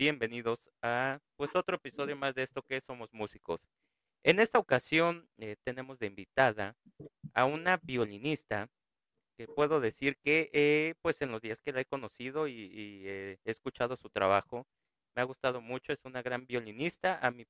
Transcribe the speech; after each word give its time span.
bienvenidos 0.00 0.58
a 0.80 1.18
pues 1.36 1.54
otro 1.54 1.76
episodio 1.76 2.16
más 2.16 2.34
de 2.34 2.42
esto 2.42 2.62
que 2.62 2.80
Somos 2.80 3.12
Músicos. 3.12 3.60
En 4.24 4.40
esta 4.40 4.58
ocasión 4.58 5.28
eh, 5.36 5.56
tenemos 5.62 5.98
de 5.98 6.06
invitada 6.06 6.74
a 7.34 7.44
una 7.44 7.78
violinista 7.82 8.70
que 9.36 9.46
puedo 9.46 9.78
decir 9.78 10.16
que 10.24 10.48
eh, 10.54 10.94
pues 11.02 11.20
en 11.20 11.30
los 11.30 11.42
días 11.42 11.60
que 11.60 11.72
la 11.72 11.82
he 11.82 11.84
conocido 11.84 12.48
y, 12.48 13.06
he 13.06 13.38
escuchado 13.44 13.94
su 13.94 14.08
trabajo, 14.08 14.66
me 15.14 15.20
ha 15.20 15.26
gustado 15.26 15.60
mucho, 15.60 15.92
es 15.92 16.02
una 16.04 16.22
gran 16.22 16.46
violinista 16.46 17.18
a 17.18 17.30
mi, 17.30 17.44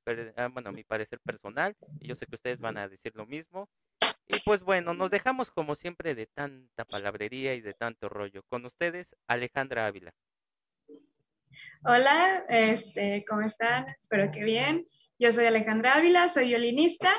bueno, 0.53 0.71
a 0.71 0.73
mi 0.73 0.82
parecer 0.82 1.21
personal 1.21 1.77
y 2.01 2.09
yo 2.09 2.17
sé 2.17 2.27
que 2.27 2.34
ustedes 2.34 2.59
van 2.59 2.78
a 2.78 2.89
decir 2.89 3.12
lo 3.14 3.27
mismo. 3.27 3.69
Y 4.27 4.41
pues 4.45 4.61
bueno, 4.64 4.92
nos 4.92 5.12
dejamos 5.12 5.53
como 5.53 5.77
siempre 5.77 6.17
de 6.17 6.27
tanta 6.27 6.84
palabrería 6.84 7.55
y 7.55 7.61
de 7.61 7.75
tanto 7.75 8.09
rollo. 8.09 8.42
Con 8.48 8.67
ustedes, 8.67 9.06
Alejandra 9.28 9.87
Ávila. 9.87 10.12
Hola, 11.83 12.45
este, 12.51 13.25
¿cómo 13.27 13.41
están? 13.41 13.89
Espero 13.89 14.30
que 14.30 14.45
bien. 14.45 14.84
Yo 15.19 15.33
soy 15.33 15.47
Alejandra 15.47 15.95
Ávila, 15.95 16.29
soy 16.29 16.48
violinista, 16.48 17.11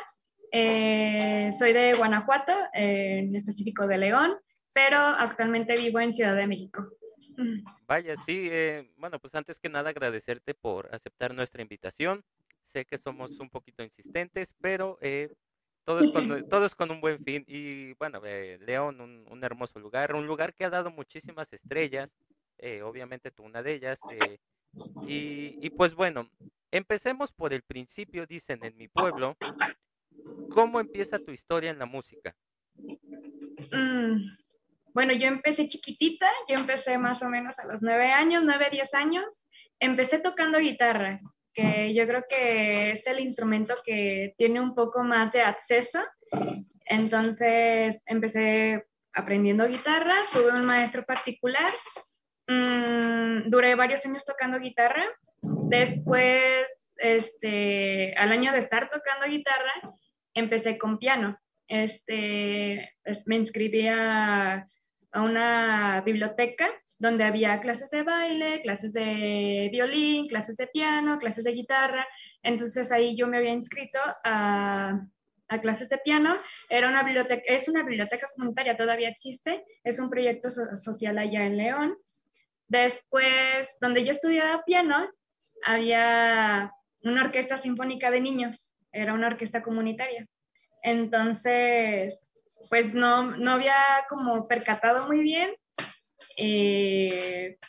eh, 0.52 1.50
soy 1.58 1.74
de 1.74 1.94
Guanajuato, 1.94 2.54
en 2.72 3.36
específico 3.36 3.88
de 3.88 3.98
León, 3.98 4.38
pero 4.72 5.00
actualmente 5.00 5.74
vivo 5.74 6.00
en 6.00 6.14
Ciudad 6.14 6.36
de 6.36 6.46
México. 6.46 6.88
Vaya, 7.88 8.16
sí, 8.24 8.50
eh, 8.52 8.92
bueno, 8.98 9.18
pues 9.18 9.34
antes 9.34 9.58
que 9.58 9.68
nada 9.68 9.90
agradecerte 9.90 10.54
por 10.54 10.94
aceptar 10.94 11.34
nuestra 11.34 11.64
invitación. 11.64 12.24
Sé 12.66 12.86
que 12.86 13.00
somos 13.00 13.40
un 13.40 13.50
poquito 13.50 13.84
insistentes, 13.84 14.54
pero 14.62 15.00
eh, 15.02 15.34
todo, 15.86 16.02
es 16.02 16.12
con, 16.12 16.22
todo 16.50 16.66
es 16.68 16.76
con 16.76 16.92
un 16.92 17.02
buen 17.02 17.24
fin. 17.24 17.44
Y 17.48 17.94
bueno, 17.94 18.22
León, 18.60 19.02
un, 19.02 19.26
un, 19.28 19.44
hermoso 19.44 19.80
lugar, 19.80 20.14
un 20.14 20.28
lugar 20.28 20.54
que 20.54 20.66
ha 20.66 20.70
dado 20.70 20.92
muchísimas 20.92 21.52
estrellas, 21.52 22.12
obviamente 22.84 23.32
tú 23.32 23.42
una 23.42 23.64
de 23.64 23.74
ellas. 23.74 23.98
Y, 25.08 25.70
pues 25.72 25.96
bueno, 25.96 26.30
empecemos 26.72 27.32
por 27.32 27.54
el 27.54 27.64
principio, 27.64 28.26
dicen 28.26 28.64
en 28.64 28.78
mi 28.78 28.88
pueblo. 28.88 29.38
¿Cómo 30.50 30.80
empieza 30.80 31.20
tu 31.20 31.32
historia 31.32 31.72
en 31.72 31.80
la 31.80 31.86
música? 31.86 32.36
Mm, 33.72 34.38
bueno, 34.94 35.14
yo 35.14 35.28
empecé 35.28 35.68
chiquitita, 35.70 36.30
yo 36.48 36.56
empecé 36.56 36.98
más 36.98 37.22
o 37.22 37.30
menos 37.30 37.58
a 37.60 37.66
los 37.68 37.82
nueve 37.82 38.12
años, 38.12 38.44
nueve, 38.46 38.68
diez 38.72 38.94
años. 38.94 39.26
Empecé 39.80 40.20
tocando 40.20 40.60
guitarra, 40.60 41.20
que 41.54 41.94
yo 41.94 42.06
creo 42.06 42.24
que 42.30 42.92
es 42.92 43.08
el 43.08 43.20
instrumento 43.20 43.76
que 43.86 44.34
tiene 44.38 44.60
un 44.60 44.76
poco 44.76 45.04
más 45.04 45.32
de 45.32 45.42
acceso. 45.42 46.00
Entonces 46.86 48.04
empecé 48.06 48.86
aprendiendo 49.14 49.68
guitarra, 49.68 50.16
tuve 50.32 50.52
un 50.52 50.66
maestro 50.66 51.06
particular, 51.06 51.72
mm, 52.48 53.50
duré 53.50 53.76
varios 53.76 54.06
años 54.06 54.26
tocando 54.26 54.60
guitarra. 54.60 55.06
Después, 55.42 56.94
este, 56.98 58.14
al 58.16 58.32
año 58.32 58.52
de 58.52 58.60
estar 58.60 58.90
tocando 58.90 59.28
guitarra, 59.28 59.74
empecé 60.34 60.78
con 60.78 60.98
piano. 60.98 61.38
Este, 61.68 62.96
me 63.28 63.36
inscribí 63.36 63.88
a, 63.88 64.66
una 65.14 66.02
biblioteca 66.06 66.70
donde 67.00 67.24
había 67.24 67.60
clases 67.60 67.90
de 67.92 68.04
baile, 68.04 68.62
clases 68.62 68.94
de 68.94 69.70
violín, 69.72 70.28
clases 70.28 70.56
de 70.58 70.68
piano, 70.68 71.18
clases 71.18 71.44
de 71.44 71.52
guitarra. 71.52 72.06
Entonces 72.44 72.92
ahí 72.92 73.16
yo 73.18 73.28
me 73.28 73.38
había 73.38 73.52
inscrito 73.52 74.00
a, 74.24 75.02
clases 75.62 75.90
de 75.90 75.98
piano. 75.98 76.38
Era 76.70 76.88
una 76.88 77.04
biblioteca, 77.04 77.42
es 77.46 77.68
una 77.68 77.84
biblioteca 77.84 78.28
comunitaria, 78.36 78.78
todavía 78.78 79.10
existe. 79.10 79.64
Es 79.84 80.00
un 80.00 80.10
proyecto 80.10 80.50
social 80.52 81.18
allá 81.18 81.46
en 81.46 81.58
León. 81.58 81.98
Después, 82.72 83.70
donde 83.82 84.06
yo 84.06 84.12
estudiaba 84.12 84.64
piano, 84.64 85.10
había 85.66 86.72
una 87.04 87.24
orquesta 87.24 87.58
sinfónica 87.58 88.10
de 88.10 88.22
niños. 88.22 88.72
Era 88.94 89.14
una 89.14 89.28
orquesta 89.28 89.62
comunitaria. 89.62 90.26
Entonces, 90.82 92.32
pues 92.70 92.94
no, 92.94 93.24
no 93.24 93.52
había 93.52 93.76
como 94.08 94.48
percatado 94.48 95.06
muy 95.06 95.20
bien. 95.20 95.54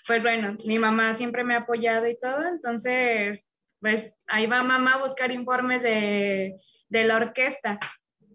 pues 0.06 0.22
bueno, 0.22 0.56
mi 0.64 0.78
mamá 0.78 1.14
siempre 1.14 1.42
me 1.42 1.56
ha 1.56 1.62
apoyado 1.62 2.06
y 2.06 2.16
todo, 2.20 2.46
entonces, 2.46 3.44
pues 3.80 4.12
ahí 4.28 4.46
va 4.46 4.62
mamá 4.62 4.94
a 4.94 5.02
buscar 5.02 5.32
informes 5.32 5.82
de, 5.82 6.54
de 6.88 7.04
la 7.04 7.16
orquesta. 7.16 7.80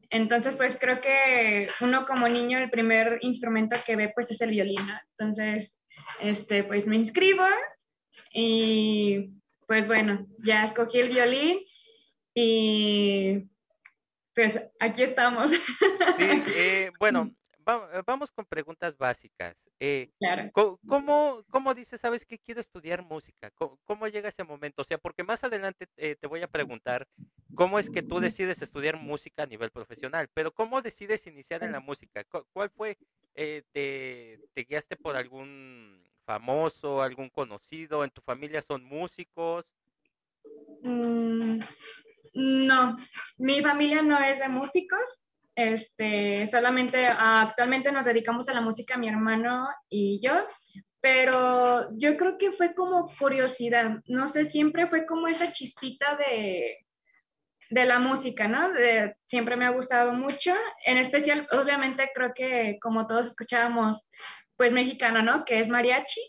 Entonces, 0.10 0.58
pues 0.58 0.78
creo 0.78 1.00
que 1.00 1.70
uno 1.80 2.06
como 2.06 2.28
niño, 2.28 2.58
el 2.58 2.70
primer 2.70 3.20
instrumento 3.22 3.78
que 3.86 3.96
ve, 3.96 4.12
pues 4.14 4.32
es 4.32 4.42
el 4.42 4.50
violín, 4.50 4.86
Entonces, 5.18 5.77
este, 6.20 6.64
pues 6.64 6.86
me 6.88 6.96
inscribo 6.96 7.44
y 8.34 9.32
pues 9.68 9.86
bueno, 9.88 10.28
ya 10.40 10.64
escogí 10.64 11.00
el 11.00 11.10
violín 11.10 11.60
y 12.34 13.48
pues 14.34 14.62
aquí 14.80 15.04
estamos. 15.04 15.52
Sí, 15.52 16.44
eh, 16.56 16.92
bueno, 17.00 17.36
vamos 18.06 18.32
con 18.32 18.46
preguntas 18.46 18.98
básicas. 18.98 19.56
Eh, 19.80 20.12
claro. 20.20 20.50
¿cómo, 20.54 21.44
¿cómo, 21.50 21.74
dices, 21.74 22.02
sabes 22.02 22.26
que 22.26 22.40
quiero 22.40 22.62
estudiar 22.62 23.04
música? 23.04 23.52
¿Cómo, 23.86 24.08
llega 24.08 24.30
ese 24.30 24.44
momento? 24.44 24.82
O 24.82 24.86
sea, 24.86 24.98
porque 24.98 25.24
más 25.24 25.44
adelante 25.44 25.88
eh, 25.98 26.16
te 26.20 26.28
voy 26.28 26.42
a 26.42 26.48
preguntar 26.48 27.08
cómo 27.56 27.78
es 27.80 27.90
que 27.90 28.02
tú 28.02 28.20
decides 28.20 28.62
estudiar 28.62 28.98
música 28.98 29.44
a 29.44 29.48
nivel 29.48 29.72
profesional, 29.72 30.30
pero 30.34 30.52
¿cómo 30.52 30.82
decides 30.82 31.28
iniciar 31.28 31.64
en 31.64 31.72
la 31.72 31.80
música? 31.80 32.24
¿Cuál 32.54 32.70
fue? 32.70 32.98
te, 33.34 34.40
¿Te 34.54 34.64
guiaste 34.64 34.96
por 34.96 35.16
algún 35.16 36.04
famoso, 36.26 37.02
algún 37.02 37.30
conocido? 37.30 38.04
¿En 38.04 38.10
tu 38.12 38.22
familia 38.22 38.62
son 38.62 38.84
músicos? 38.84 39.66
Mm, 40.82 41.60
no, 42.34 42.98
mi 43.38 43.62
familia 43.62 44.02
no 44.02 44.20
es 44.20 44.40
de 44.40 44.50
músicos. 44.50 45.27
Este, 45.58 46.46
solamente 46.46 47.08
actualmente 47.08 47.92
nos 47.92 48.06
dedicamos 48.06 48.48
a 48.48 48.54
la 48.54 48.62
música 48.62 48.96
mi 48.96 49.10
hermano 49.10 49.68
y 49.90 50.20
yo, 50.22 50.34
pero 51.02 51.90
yo 51.98 52.16
creo 52.16 52.38
que 52.38 52.52
fue 52.52 52.76
como 52.76 53.12
curiosidad, 53.18 54.04
no 54.06 54.28
sé, 54.28 54.46
siempre 54.46 54.86
fue 54.86 55.08
como 55.08 55.28
esa 55.28 55.52
chispita 55.52 56.16
de, 56.16 56.78
de 57.72 57.86
la 57.86 57.98
música, 57.98 58.48
¿no? 58.48 58.70
siempre 59.26 59.56
me 59.56 59.66
ha 59.66 59.72
gustado 59.72 60.14
mucho, 60.14 60.54
en 60.86 60.98
especial, 60.98 61.48
obviamente 61.52 62.12
creo 62.14 62.36
que 62.36 62.78
como 62.80 63.08
todos 63.08 63.26
escuchábamos, 63.26 64.08
pues 64.58 64.72
mexicano, 64.72 65.24
¿no? 65.24 65.44
Que 65.44 65.60
es 65.60 65.70
mariachi. 65.70 66.22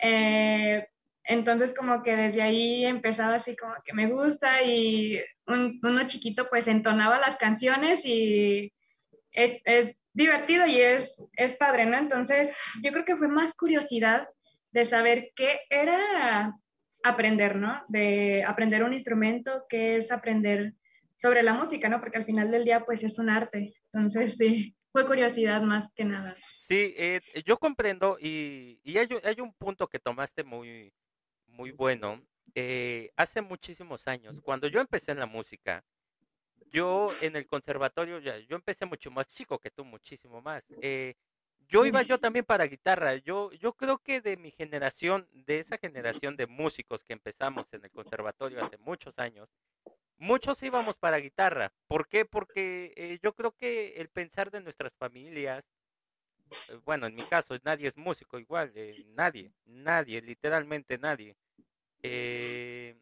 Eh, 0.00 0.84
entonces 1.24 1.74
como 1.74 2.02
que 2.02 2.16
desde 2.16 2.42
ahí 2.42 2.84
empezaba 2.84 3.36
así 3.36 3.56
como 3.56 3.74
que 3.84 3.92
me 3.92 4.08
gusta 4.08 4.62
y 4.62 5.20
uno 5.46 6.06
chiquito 6.06 6.48
pues 6.48 6.68
entonaba 6.68 7.18
las 7.18 7.36
canciones 7.36 8.04
y 8.04 8.72
es, 9.32 10.00
divertido 10.14 10.66
y 10.66 10.78
es, 10.80 11.16
es 11.36 11.56
padre, 11.56 11.86
¿no? 11.86 11.96
Entonces 11.96 12.54
yo 12.82 12.92
creo 12.92 13.04
que 13.04 13.16
fue 13.16 13.28
más 13.28 13.54
curiosidad 13.54 14.28
de 14.70 14.84
saber 14.84 15.30
qué 15.34 15.60
era 15.70 16.54
aprender, 17.02 17.56
¿no? 17.56 17.82
De 17.88 18.44
aprender 18.44 18.82
un 18.82 18.92
instrumento, 18.92 19.64
qué 19.68 19.96
es 19.96 20.12
aprender 20.12 20.74
sobre 21.16 21.42
la 21.42 21.54
música, 21.54 21.88
¿no? 21.88 22.00
Porque 22.00 22.18
al 22.18 22.26
final 22.26 22.50
del 22.50 22.64
día 22.64 22.84
pues 22.84 23.02
es 23.02 23.18
un 23.18 23.30
arte. 23.30 23.72
Entonces 23.92 24.36
sí, 24.36 24.74
fue 24.90 25.06
curiosidad 25.06 25.62
más 25.62 25.88
que 25.94 26.04
nada. 26.04 26.36
Sí, 26.56 26.94
eh, 26.96 27.20
yo 27.46 27.56
comprendo 27.56 28.18
y, 28.20 28.80
y 28.84 28.98
hay, 28.98 29.08
hay, 29.24 29.40
un 29.40 29.52
punto 29.54 29.88
que 29.88 29.98
tomaste 29.98 30.44
muy, 30.44 30.92
muy 31.52 31.70
bueno. 31.70 32.22
Eh, 32.54 33.10
hace 33.16 33.40
muchísimos 33.40 34.06
años, 34.06 34.40
cuando 34.42 34.66
yo 34.66 34.80
empecé 34.80 35.12
en 35.12 35.18
la 35.18 35.26
música, 35.26 35.84
yo 36.70 37.08
en 37.20 37.36
el 37.36 37.46
conservatorio, 37.46 38.18
ya, 38.18 38.38
yo 38.38 38.56
empecé 38.56 38.84
mucho 38.84 39.10
más 39.10 39.28
chico 39.28 39.58
que 39.58 39.70
tú, 39.70 39.84
muchísimo 39.84 40.40
más. 40.40 40.64
Eh, 40.80 41.14
yo 41.68 41.86
iba 41.86 42.02
yo 42.02 42.18
también 42.18 42.44
para 42.44 42.66
guitarra. 42.66 43.16
Yo, 43.16 43.50
yo 43.52 43.72
creo 43.74 43.98
que 43.98 44.20
de 44.20 44.36
mi 44.36 44.50
generación, 44.50 45.26
de 45.32 45.58
esa 45.58 45.78
generación 45.78 46.36
de 46.36 46.46
músicos 46.46 47.02
que 47.02 47.14
empezamos 47.14 47.64
en 47.72 47.84
el 47.84 47.90
conservatorio 47.90 48.60
hace 48.60 48.76
muchos 48.78 49.18
años, 49.18 49.48
muchos 50.18 50.62
íbamos 50.62 50.96
para 50.96 51.18
guitarra. 51.18 51.72
¿Por 51.88 52.08
qué? 52.08 52.24
Porque 52.24 52.92
eh, 52.96 53.18
yo 53.22 53.34
creo 53.34 53.52
que 53.52 53.94
el 53.96 54.08
pensar 54.08 54.50
de 54.50 54.60
nuestras 54.60 54.94
familias, 54.94 55.64
bueno, 56.84 57.06
en 57.06 57.14
mi 57.14 57.22
caso, 57.22 57.56
nadie 57.64 57.88
es 57.88 57.96
músico 57.96 58.38
igual, 58.38 58.72
eh, 58.74 58.94
nadie, 59.14 59.52
nadie, 59.66 60.20
literalmente 60.20 60.98
nadie. 60.98 61.36
Eh, 62.02 62.96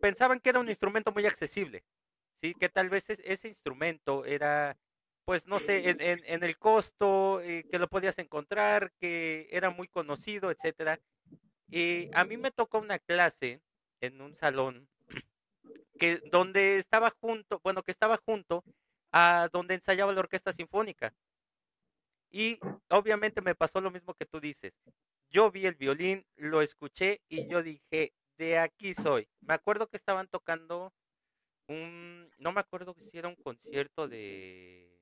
pensaban 0.00 0.40
que 0.40 0.50
era 0.50 0.60
un 0.60 0.68
instrumento 0.68 1.12
muy 1.12 1.26
accesible, 1.26 1.84
¿sí? 2.40 2.54
Que 2.54 2.68
tal 2.68 2.88
vez 2.88 3.08
ese 3.08 3.48
instrumento 3.48 4.24
era, 4.24 4.76
pues 5.24 5.46
no 5.46 5.60
sé, 5.60 5.90
en, 5.90 5.98
en, 6.00 6.42
el 6.42 6.58
costo, 6.58 7.40
que 7.42 7.78
lo 7.78 7.88
podías 7.88 8.18
encontrar, 8.18 8.92
que 9.00 9.48
era 9.50 9.70
muy 9.70 9.88
conocido, 9.88 10.50
etcétera. 10.50 11.00
Y 11.68 12.10
a 12.14 12.24
mí 12.24 12.36
me 12.36 12.50
tocó 12.50 12.78
una 12.78 12.98
clase 12.98 13.60
en 14.00 14.20
un 14.20 14.34
salón 14.34 14.88
que 15.98 16.18
donde 16.30 16.78
estaba 16.78 17.10
junto, 17.10 17.60
bueno, 17.62 17.82
que 17.82 17.90
estaba 17.90 18.18
junto 18.18 18.64
a 19.12 19.48
donde 19.52 19.74
ensayaba 19.74 20.12
la 20.12 20.20
orquesta 20.20 20.52
sinfónica. 20.52 21.12
Y 22.36 22.58
obviamente 22.90 23.40
me 23.40 23.54
pasó 23.54 23.80
lo 23.80 23.90
mismo 23.90 24.12
que 24.12 24.26
tú 24.26 24.40
dices. 24.40 24.74
Yo 25.30 25.50
vi 25.50 25.64
el 25.64 25.74
violín, 25.74 26.26
lo 26.36 26.60
escuché 26.60 27.22
y 27.30 27.48
yo 27.48 27.62
dije, 27.62 28.12
de 28.36 28.58
aquí 28.58 28.92
soy. 28.92 29.26
Me 29.40 29.54
acuerdo 29.54 29.86
que 29.86 29.96
estaban 29.96 30.28
tocando 30.28 30.92
un, 31.66 32.30
no 32.36 32.52
me 32.52 32.60
acuerdo 32.60 32.94
si 33.00 33.16
era 33.16 33.28
un 33.28 33.36
concierto 33.36 34.06
de, 34.06 35.00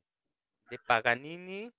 de 0.71 0.79
Paganini 0.87 1.73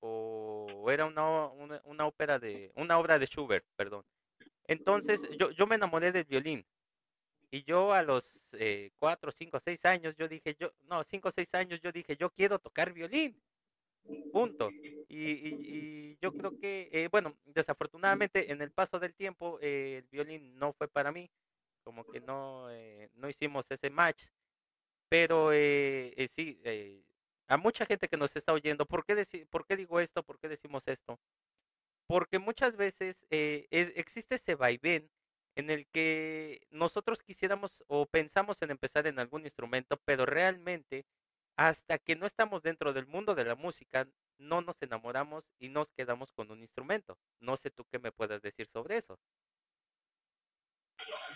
o 0.00 0.90
era 0.90 1.06
una, 1.06 1.46
una, 1.84 2.06
ópera 2.06 2.40
de, 2.40 2.72
una 2.74 2.98
obra 2.98 3.20
de 3.20 3.26
Schubert, 3.26 3.64
perdón. 3.76 4.04
Entonces 4.64 5.20
yo, 5.38 5.52
yo 5.52 5.68
me 5.68 5.76
enamoré 5.76 6.10
del 6.10 6.24
violín. 6.24 6.66
Y 7.52 7.62
yo 7.62 7.92
a 7.92 8.02
los 8.02 8.40
eh, 8.54 8.90
cuatro, 8.98 9.30
cinco, 9.30 9.60
seis 9.60 9.84
años, 9.84 10.16
yo 10.18 10.26
dije, 10.26 10.56
yo, 10.58 10.72
no, 10.88 11.04
cinco, 11.04 11.30
seis 11.30 11.54
años, 11.54 11.80
yo 11.80 11.92
dije, 11.92 12.16
yo 12.16 12.30
quiero 12.30 12.58
tocar 12.58 12.92
violín. 12.92 13.40
Punto. 14.32 14.70
Y, 15.08 15.30
y, 15.30 16.18
yo 16.20 16.32
creo 16.32 16.52
que, 16.60 16.88
eh, 16.92 17.08
bueno, 17.10 17.36
desafortunadamente 17.44 18.52
en 18.52 18.60
el 18.60 18.70
paso 18.70 18.98
del 18.98 19.14
tiempo 19.14 19.58
eh, 19.62 19.98
el 19.98 20.08
violín 20.10 20.58
no 20.58 20.72
fue 20.72 20.88
para 20.88 21.12
mí, 21.12 21.30
como 21.84 22.04
que 22.04 22.20
no, 22.20 22.68
eh, 22.70 23.10
no 23.14 23.28
hicimos 23.28 23.66
ese 23.70 23.90
match. 23.90 24.24
Pero 25.08 25.52
sí, 25.52 26.60
a 27.48 27.56
mucha 27.56 27.86
gente 27.86 28.08
que 28.08 28.16
nos 28.16 28.34
está 28.34 28.52
oyendo, 28.52 28.86
¿por 28.86 29.04
qué, 29.04 29.46
¿por 29.50 29.64
qué 29.66 29.76
digo 29.76 30.00
esto? 30.00 30.22
¿Por 30.24 30.38
qué 30.40 30.48
decimos 30.48 30.82
esto? 30.86 31.20
Porque 32.08 32.38
muchas 32.40 32.76
veces 32.76 33.24
existe 33.30 34.36
ese 34.36 34.56
vaivén 34.56 35.08
en 35.56 35.70
el 35.70 35.86
que 35.88 36.60
nosotros 36.70 37.22
quisiéramos 37.22 37.84
o 37.88 38.06
pensamos 38.06 38.60
en 38.62 38.72
empezar 38.72 39.06
en 39.06 39.18
algún 39.18 39.44
instrumento, 39.44 39.96
pero 40.04 40.26
realmente 40.26 41.06
hasta 41.56 41.98
que 41.98 42.16
no 42.16 42.26
estamos 42.26 42.62
dentro 42.62 42.92
del 42.92 43.06
mundo 43.06 43.34
de 43.34 43.44
la 43.44 43.54
música, 43.54 44.06
no 44.38 44.60
nos 44.60 44.80
enamoramos 44.82 45.44
y 45.58 45.68
nos 45.68 45.88
quedamos 45.92 46.30
con 46.32 46.50
un 46.50 46.60
instrumento. 46.60 47.18
No 47.40 47.56
sé 47.56 47.70
tú 47.70 47.84
qué 47.90 47.98
me 47.98 48.12
puedas 48.12 48.42
decir 48.42 48.68
sobre 48.68 48.98
eso. 48.98 49.18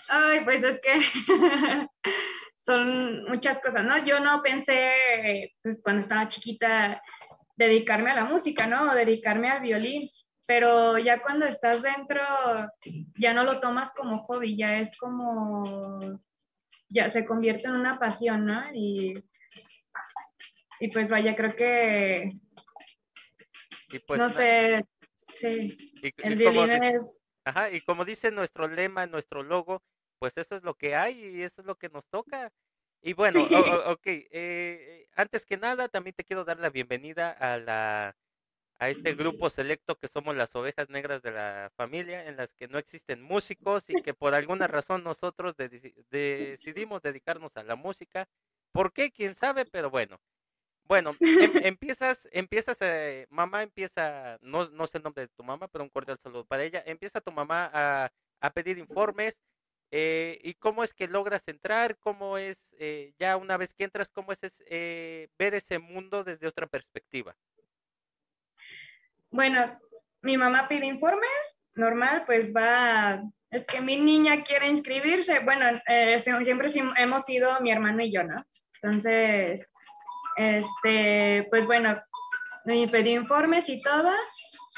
Ay, 0.08 0.44
pues 0.44 0.62
es 0.62 0.80
que 0.80 0.98
son 2.58 3.24
muchas 3.24 3.58
cosas, 3.60 3.84
¿no? 3.84 4.04
Yo 4.04 4.20
no 4.20 4.42
pensé, 4.42 5.54
pues 5.62 5.80
cuando 5.82 6.00
estaba 6.00 6.28
chiquita, 6.28 7.02
dedicarme 7.56 8.10
a 8.10 8.16
la 8.16 8.24
música, 8.24 8.66
¿no? 8.66 8.90
O 8.90 8.94
dedicarme 8.94 9.48
al 9.48 9.60
violín, 9.60 10.08
pero 10.46 10.98
ya 10.98 11.22
cuando 11.22 11.46
estás 11.46 11.82
dentro, 11.82 12.20
ya 13.18 13.32
no 13.32 13.44
lo 13.44 13.60
tomas 13.60 13.92
como 13.92 14.18
hobby, 14.18 14.56
ya 14.56 14.80
es 14.80 14.96
como, 14.98 16.20
ya 16.88 17.08
se 17.08 17.24
convierte 17.24 17.68
en 17.68 17.74
una 17.74 17.98
pasión, 17.98 18.44
¿no? 18.44 18.62
Y 18.74 19.14
y 20.80 20.88
pues 20.88 21.10
vaya, 21.10 21.36
creo 21.36 21.54
que, 21.54 22.32
pues, 24.06 24.18
no 24.18 24.30
sé, 24.30 24.84
sí, 25.34 25.76
el 26.18 26.36
violín 26.36 26.70
es... 26.82 27.20
Ajá, 27.44 27.70
y 27.70 27.80
como 27.80 28.04
dice 28.04 28.30
nuestro 28.30 28.66
lema, 28.66 29.06
nuestro 29.06 29.42
logo, 29.42 29.82
pues 30.18 30.32
eso 30.36 30.56
es 30.56 30.62
lo 30.62 30.74
que 30.74 30.96
hay 30.96 31.18
y 31.18 31.42
eso 31.42 31.60
es 31.60 31.66
lo 31.66 31.76
que 31.76 31.88
nos 31.88 32.06
toca. 32.08 32.52
Y 33.02 33.14
bueno, 33.14 33.42
ok, 33.86 34.06
eh, 34.06 35.08
antes 35.16 35.46
que 35.46 35.56
nada, 35.56 35.88
también 35.88 36.14
te 36.14 36.24
quiero 36.24 36.44
dar 36.44 36.58
la 36.58 36.70
bienvenida 36.70 37.30
a 37.30 37.58
la 37.58 38.16
a 38.80 38.88
este 38.88 39.14
grupo 39.14 39.50
selecto 39.50 39.96
que 39.96 40.08
somos 40.08 40.34
las 40.34 40.56
ovejas 40.56 40.88
negras 40.88 41.20
de 41.20 41.30
la 41.32 41.70
familia, 41.76 42.26
en 42.26 42.38
las 42.38 42.54
que 42.54 42.66
no 42.66 42.78
existen 42.78 43.20
músicos 43.20 43.84
y 43.88 44.00
que 44.00 44.14
por 44.14 44.34
alguna 44.34 44.66
razón 44.66 45.04
nosotros 45.04 45.54
decidimos 46.10 47.02
dedicarnos 47.02 47.54
a 47.58 47.62
la 47.62 47.76
música. 47.76 48.26
¿Por 48.72 48.94
qué? 48.94 49.10
¿Quién 49.10 49.34
sabe? 49.34 49.66
Pero 49.66 49.90
bueno, 49.90 50.18
bueno, 50.90 51.14
em, 51.20 51.20
empiezas, 51.66 52.28
empiezas, 52.32 52.76
eh, 52.80 53.28
mamá 53.30 53.62
empieza, 53.62 54.38
no, 54.40 54.68
no 54.70 54.88
sé 54.88 54.98
el 54.98 55.04
nombre 55.04 55.22
de 55.22 55.28
tu 55.28 55.44
mamá, 55.44 55.68
pero 55.68 55.84
un 55.84 55.88
cordial 55.88 56.18
saludo 56.18 56.44
para 56.44 56.64
ella. 56.64 56.82
Empieza 56.84 57.20
tu 57.20 57.30
mamá 57.30 57.70
a, 57.72 58.10
a 58.40 58.50
pedir 58.50 58.76
informes 58.76 59.38
eh, 59.92 60.40
y 60.42 60.54
cómo 60.54 60.82
es 60.82 60.92
que 60.92 61.06
logras 61.06 61.46
entrar, 61.46 61.96
cómo 61.98 62.38
es, 62.38 62.66
eh, 62.76 63.14
ya 63.20 63.36
una 63.36 63.56
vez 63.56 63.72
que 63.72 63.84
entras, 63.84 64.08
cómo 64.08 64.32
es, 64.32 64.40
ver 65.38 65.54
ese 65.54 65.78
mundo 65.78 66.24
desde 66.24 66.48
otra 66.48 66.66
perspectiva. 66.66 67.36
Bueno, 69.30 69.78
mi 70.22 70.36
mamá 70.36 70.66
pide 70.66 70.86
informes, 70.86 71.60
normal, 71.76 72.24
pues 72.26 72.52
va, 72.52 73.22
es 73.48 73.64
que 73.64 73.80
mi 73.80 73.96
niña 73.96 74.42
quiere 74.42 74.66
inscribirse. 74.66 75.38
Bueno, 75.38 75.66
siempre 76.18 76.68
hemos 76.96 77.24
sido 77.26 77.60
mi 77.60 77.70
hermano 77.70 78.02
y 78.02 78.12
yo, 78.12 78.24
¿no? 78.24 78.44
Entonces, 78.82 79.70
este, 80.40 81.46
pues 81.50 81.66
bueno, 81.66 82.00
me 82.64 82.88
pedí 82.88 83.12
informes 83.12 83.68
y 83.68 83.82
todo, 83.82 84.10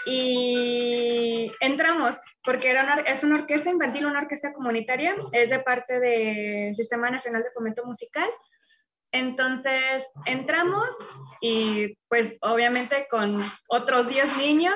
y 0.05 1.50
entramos, 1.61 2.20
porque 2.43 2.70
era 2.70 3.03
es 3.06 3.23
una 3.23 3.37
orquesta 3.37 3.70
infantil, 3.70 4.06
una 4.06 4.20
orquesta 4.20 4.53
comunitaria, 4.53 5.14
es 5.32 5.50
de 5.50 5.61
parte 5.61 6.00
del 6.00 6.75
Sistema 6.75 7.11
Nacional 7.11 7.43
de 7.43 7.53
Fomento 7.53 7.85
Musical. 7.85 8.29
Entonces 9.12 10.05
entramos 10.25 10.97
y 11.41 11.97
pues 12.08 12.38
obviamente 12.41 13.06
con 13.11 13.38
otros 13.69 14.08
10 14.08 14.38
niños, 14.38 14.75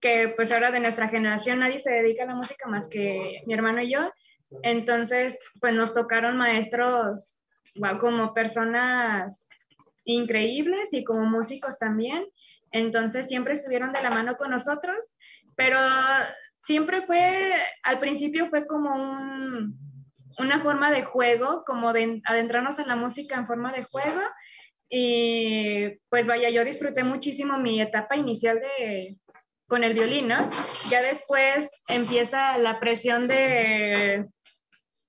que 0.00 0.32
pues 0.34 0.50
ahora 0.50 0.70
de 0.70 0.80
nuestra 0.80 1.08
generación 1.08 1.60
nadie 1.60 1.78
se 1.78 1.92
dedica 1.92 2.24
a 2.24 2.26
la 2.26 2.34
música 2.34 2.68
más 2.68 2.88
que 2.88 3.42
mi 3.46 3.54
hermano 3.54 3.82
y 3.82 3.92
yo. 3.92 4.10
Entonces 4.62 5.38
pues 5.60 5.74
nos 5.74 5.94
tocaron 5.94 6.36
maestros 6.36 7.40
como 8.00 8.32
personas 8.32 9.45
increíbles 10.06 10.94
y 10.94 11.04
como 11.04 11.26
músicos 11.26 11.78
también. 11.78 12.24
Entonces 12.72 13.28
siempre 13.28 13.52
estuvieron 13.52 13.92
de 13.92 14.02
la 14.02 14.10
mano 14.10 14.36
con 14.36 14.50
nosotros, 14.50 14.96
pero 15.54 15.78
siempre 16.62 17.02
fue, 17.02 17.52
al 17.82 18.00
principio 18.00 18.48
fue 18.48 18.66
como 18.66 18.94
un, 18.94 19.78
una 20.38 20.62
forma 20.62 20.90
de 20.90 21.04
juego, 21.04 21.64
como 21.66 21.92
de 21.92 22.22
adentrarnos 22.24 22.78
en 22.78 22.88
la 22.88 22.96
música 22.96 23.36
en 23.36 23.46
forma 23.46 23.72
de 23.72 23.84
juego. 23.84 24.20
Y 24.88 25.98
pues 26.08 26.26
vaya, 26.26 26.48
yo 26.50 26.64
disfruté 26.64 27.02
muchísimo 27.02 27.58
mi 27.58 27.80
etapa 27.80 28.16
inicial 28.16 28.60
de, 28.60 29.16
con 29.66 29.82
el 29.82 29.94
violín, 29.94 30.28
¿no? 30.28 30.48
Ya 30.90 31.02
después 31.02 31.70
empieza 31.88 32.56
la 32.58 32.78
presión 32.78 33.26
de 33.26 34.26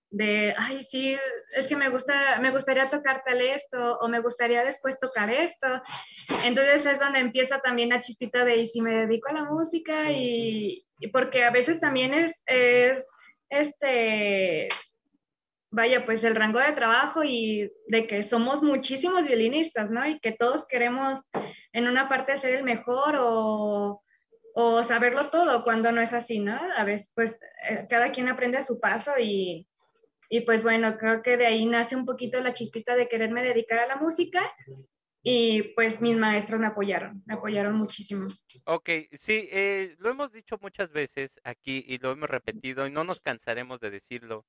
de, 0.10 0.54
ay, 0.58 0.84
sí, 0.84 1.18
es 1.54 1.68
que 1.68 1.76
me 1.76 1.90
gusta, 1.90 2.40
me 2.40 2.52
gustaría 2.52 2.90
tocar 2.90 3.24
tal 3.26 3.42
esto, 3.42 3.98
o 4.00 4.08
me 4.08 4.20
gustaría 4.20 4.64
después 4.64 5.00
tocar 5.00 5.30
esto. 5.30 5.68
Entonces 6.46 6.86
es 6.86 7.00
donde 7.00 7.20
empieza 7.20 7.60
también 7.60 7.90
la 7.90 8.00
chispita 8.00 8.46
de, 8.46 8.58
y 8.58 8.68
si 8.68 8.82
me 8.82 9.06
dedico 9.06 9.30
a 9.30 9.34
la 9.34 9.44
música, 9.44 10.12
y, 10.12 10.86
porque 11.12 11.44
a 11.44 11.52
veces 11.52 11.80
también 11.80 12.14
es, 12.14 12.42
es, 12.46 13.06
este, 13.50 14.70
vaya, 15.72 16.06
pues 16.06 16.24
el 16.24 16.36
rango 16.36 16.60
de 16.60 16.72
trabajo 16.72 17.24
y 17.24 17.72
de 17.88 18.08
que 18.08 18.24
somos 18.24 18.64
muchísimos 18.64 19.24
violinistas, 19.24 19.92
¿no? 19.92 20.08
Y 20.08 20.20
que 20.20 20.32
todos 20.32 20.68
queremos 20.68 21.20
en 21.74 21.88
una 21.88 22.08
parte 22.08 22.38
ser 22.38 22.56
el 22.56 22.64
mejor 22.64 23.18
o, 23.20 24.02
o 24.54 24.84
saberlo 24.84 25.30
todo 25.30 25.64
cuando 25.64 25.92
no 25.92 26.02
es 26.02 26.14
así, 26.14 26.40
¿no? 26.40 26.58
A 26.78 26.84
veces, 26.86 27.12
pues, 27.14 27.38
eh, 27.70 27.86
cada 27.90 28.12
quien 28.12 28.30
aprende 28.30 28.58
a 28.58 28.64
su 28.64 28.80
paso 28.80 29.12
y, 29.20 29.68
y 30.30 30.42
pues 30.42 30.64
bueno, 30.64 30.98
creo 30.98 31.22
que 31.22 31.38
de 31.38 31.46
ahí 31.46 31.66
nace 31.66 31.96
un 31.96 32.06
poquito 32.06 32.42
la 32.42 32.54
chispita 32.54 32.96
de 32.96 33.08
quererme 33.08 33.44
dedicar 33.44 33.80
a 33.80 33.88
la 33.88 33.96
música 33.96 34.42
y 35.24 35.64
pues 35.74 36.02
mis 36.02 36.16
maestros 36.16 36.60
me 36.60 36.68
apoyaron, 36.68 37.24
me 37.26 37.34
apoyaron 37.34 37.78
muchísimo. 37.78 38.28
Ok, 38.66 38.90
sí, 39.14 39.48
eh, 39.52 39.96
lo 40.00 40.10
hemos 40.10 40.32
dicho 40.32 40.58
muchas 40.62 40.92
veces 40.92 41.40
aquí 41.44 41.84
y 41.88 41.98
lo 41.98 42.12
hemos 42.12 42.30
repetido 42.30 42.88
y 42.88 42.92
no 42.92 43.04
nos 43.04 43.22
cansaremos 43.22 43.80
de 43.80 43.90
decirlo. 43.90 44.46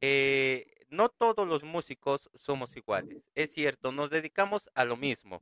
Eh, 0.00 0.66
no 0.88 1.08
todos 1.08 1.46
los 1.46 1.62
músicos 1.62 2.30
somos 2.34 2.76
iguales, 2.76 3.22
es 3.34 3.52
cierto, 3.52 3.92
nos 3.92 4.10
dedicamos 4.10 4.68
a 4.74 4.84
lo 4.84 4.96
mismo. 4.96 5.40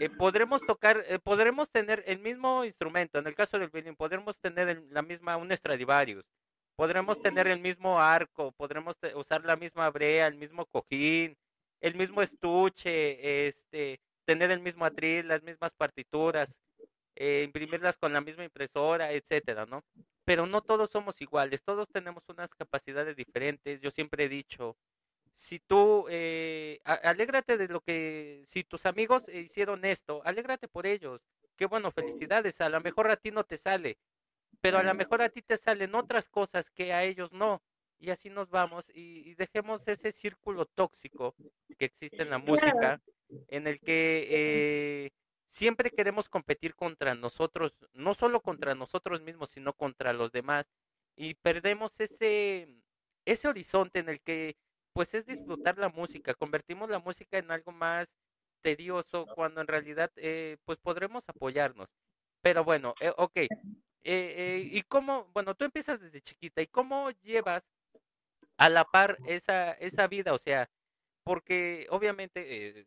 Eh, 0.00 0.10
podremos 0.10 0.66
tocar, 0.66 1.04
podremos 1.22 1.70
tener 1.70 2.02
el 2.06 2.18
mismo 2.18 2.64
instrumento, 2.64 3.18
en 3.18 3.26
el 3.26 3.34
caso 3.34 3.58
del 3.58 3.70
violín, 3.70 3.96
podremos 3.96 4.38
tener 4.38 4.84
la 4.90 5.02
misma, 5.02 5.36
un 5.36 5.50
Stradivarius, 5.56 6.24
podremos 6.80 7.20
tener 7.20 7.46
el 7.46 7.60
mismo 7.60 8.00
arco, 8.00 8.52
podremos 8.52 8.96
usar 9.14 9.44
la 9.44 9.54
misma 9.54 9.90
brea, 9.90 10.26
el 10.26 10.36
mismo 10.36 10.64
cojín, 10.64 11.36
el 11.78 11.94
mismo 11.94 12.22
estuche, 12.22 13.48
este, 13.48 14.00
tener 14.24 14.50
el 14.50 14.60
mismo 14.60 14.86
atril, 14.86 15.28
las 15.28 15.42
mismas 15.42 15.74
partituras, 15.74 16.56
eh, 17.16 17.42
imprimirlas 17.44 17.98
con 17.98 18.14
la 18.14 18.22
misma 18.22 18.44
impresora, 18.44 19.12
etcétera, 19.12 19.66
¿no? 19.66 19.84
Pero 20.24 20.46
no 20.46 20.62
todos 20.62 20.88
somos 20.88 21.20
iguales, 21.20 21.62
todos 21.62 21.86
tenemos 21.90 22.22
unas 22.28 22.48
capacidades 22.54 23.14
diferentes. 23.14 23.82
Yo 23.82 23.90
siempre 23.90 24.24
he 24.24 24.30
dicho, 24.30 24.74
si 25.34 25.58
tú, 25.58 26.06
eh, 26.08 26.80
alégrate 26.84 27.58
de 27.58 27.68
lo 27.68 27.82
que, 27.82 28.42
si 28.46 28.64
tus 28.64 28.86
amigos 28.86 29.28
hicieron 29.28 29.84
esto, 29.84 30.22
alégrate 30.24 30.66
por 30.66 30.86
ellos. 30.86 31.20
Qué 31.56 31.66
bueno, 31.66 31.90
felicidades. 31.90 32.58
A 32.62 32.70
lo 32.70 32.80
mejor 32.80 33.10
a 33.10 33.16
ti 33.16 33.30
no 33.30 33.44
te 33.44 33.58
sale, 33.58 33.98
pero 34.60 34.78
a 34.78 34.82
lo 34.82 34.94
mejor 34.94 35.22
a 35.22 35.28
ti 35.28 35.42
te 35.42 35.56
salen 35.56 35.94
otras 35.94 36.28
cosas 36.28 36.70
que 36.70 36.92
a 36.92 37.04
ellos 37.04 37.32
no. 37.32 37.62
Y 37.98 38.10
así 38.10 38.30
nos 38.30 38.48
vamos 38.48 38.86
y, 38.94 39.34
dejemos 39.34 39.86
ese 39.86 40.10
círculo 40.10 40.64
tóxico 40.64 41.34
que 41.78 41.86
existe 41.86 42.22
en 42.22 42.30
la 42.30 42.38
música, 42.38 43.00
en 43.48 43.66
el 43.66 43.78
que 43.78 44.26
eh, 44.30 45.10
siempre 45.48 45.90
queremos 45.90 46.28
competir 46.30 46.74
contra 46.74 47.14
nosotros, 47.14 47.76
no 47.92 48.14
solo 48.14 48.40
contra 48.40 48.74
nosotros 48.74 49.20
mismos, 49.20 49.50
sino 49.50 49.74
contra 49.74 50.12
los 50.14 50.32
demás. 50.32 50.66
y 51.16 51.34
perdemos 51.34 52.00
ese, 52.00 52.68
ese 53.26 53.48
horizonte 53.48 53.98
en 53.98 54.08
el 54.08 54.20
que 54.20 54.56
pues 54.92 55.14
es 55.14 55.26
disfrutar 55.26 55.78
la 55.78 55.88
música, 55.88 56.34
convertimos 56.34 56.88
la 56.90 56.98
música 56.98 57.38
en 57.38 57.50
algo 57.50 57.72
más 57.72 58.08
tedioso 58.62 59.26
cuando 59.34 59.60
en 59.60 59.66
realidad 59.66 60.10
eh, 60.16 60.56
pues 60.64 60.78
podremos 60.78 61.24
apoyarnos. 61.28 61.88
Pero 62.42 62.64
bueno, 62.64 62.94
eh, 63.00 63.12
ok. 63.16 63.40
Eh, 64.04 64.34
eh, 64.36 64.68
¿Y 64.72 64.82
cómo, 64.82 65.26
bueno, 65.34 65.54
tú 65.54 65.64
empiezas 65.64 66.00
desde 66.00 66.22
chiquita, 66.22 66.62
¿y 66.62 66.66
cómo 66.66 67.10
llevas 67.22 67.62
a 68.56 68.68
la 68.68 68.84
par 68.84 69.18
esa, 69.26 69.72
esa 69.72 70.06
vida? 70.06 70.32
O 70.34 70.38
sea, 70.38 70.70
porque 71.24 71.86
obviamente 71.90 72.86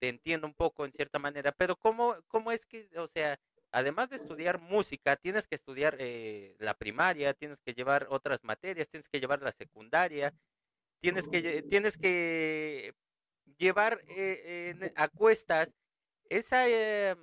te 0.00 0.08
entiendo 0.08 0.46
un 0.46 0.54
poco 0.54 0.84
en 0.84 0.92
cierta 0.92 1.18
manera, 1.18 1.52
pero 1.52 1.76
¿cómo, 1.76 2.16
cómo 2.28 2.52
es 2.52 2.66
que, 2.66 2.90
o 2.96 3.06
sea, 3.06 3.38
además 3.70 4.10
de 4.10 4.16
estudiar 4.16 4.60
música, 4.60 5.16
tienes 5.16 5.46
que 5.46 5.54
estudiar 5.54 5.96
la 6.58 6.74
primaria, 6.74 7.34
tienes 7.34 7.60
que 7.60 7.74
llevar 7.74 8.08
otras 8.10 8.42
materias, 8.44 8.88
tienes 8.88 9.08
que 9.08 9.20
llevar 9.20 9.42
la 9.42 9.52
secundaria, 9.52 10.34
tienes 11.00 11.28
que, 11.28 11.62
tienes 11.62 11.96
que 11.96 12.94
llevar 13.58 14.02
eh, 14.08 14.92
a 14.96 15.08
cuestas 15.08 15.72
esa, 16.28 16.68
eh, 16.68 17.16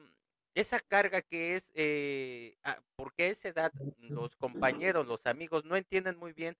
esa 0.60 0.80
carga 0.80 1.22
que 1.22 1.56
es, 1.56 1.66
eh, 1.74 2.58
porque 2.96 3.24
a 3.24 3.28
esa 3.28 3.50
edad 3.50 3.72
los 4.00 4.36
compañeros, 4.36 5.08
los 5.08 5.26
amigos 5.26 5.66
no 5.66 5.76
entienden 5.76 6.18
muy 6.18 6.34
bien 6.34 6.58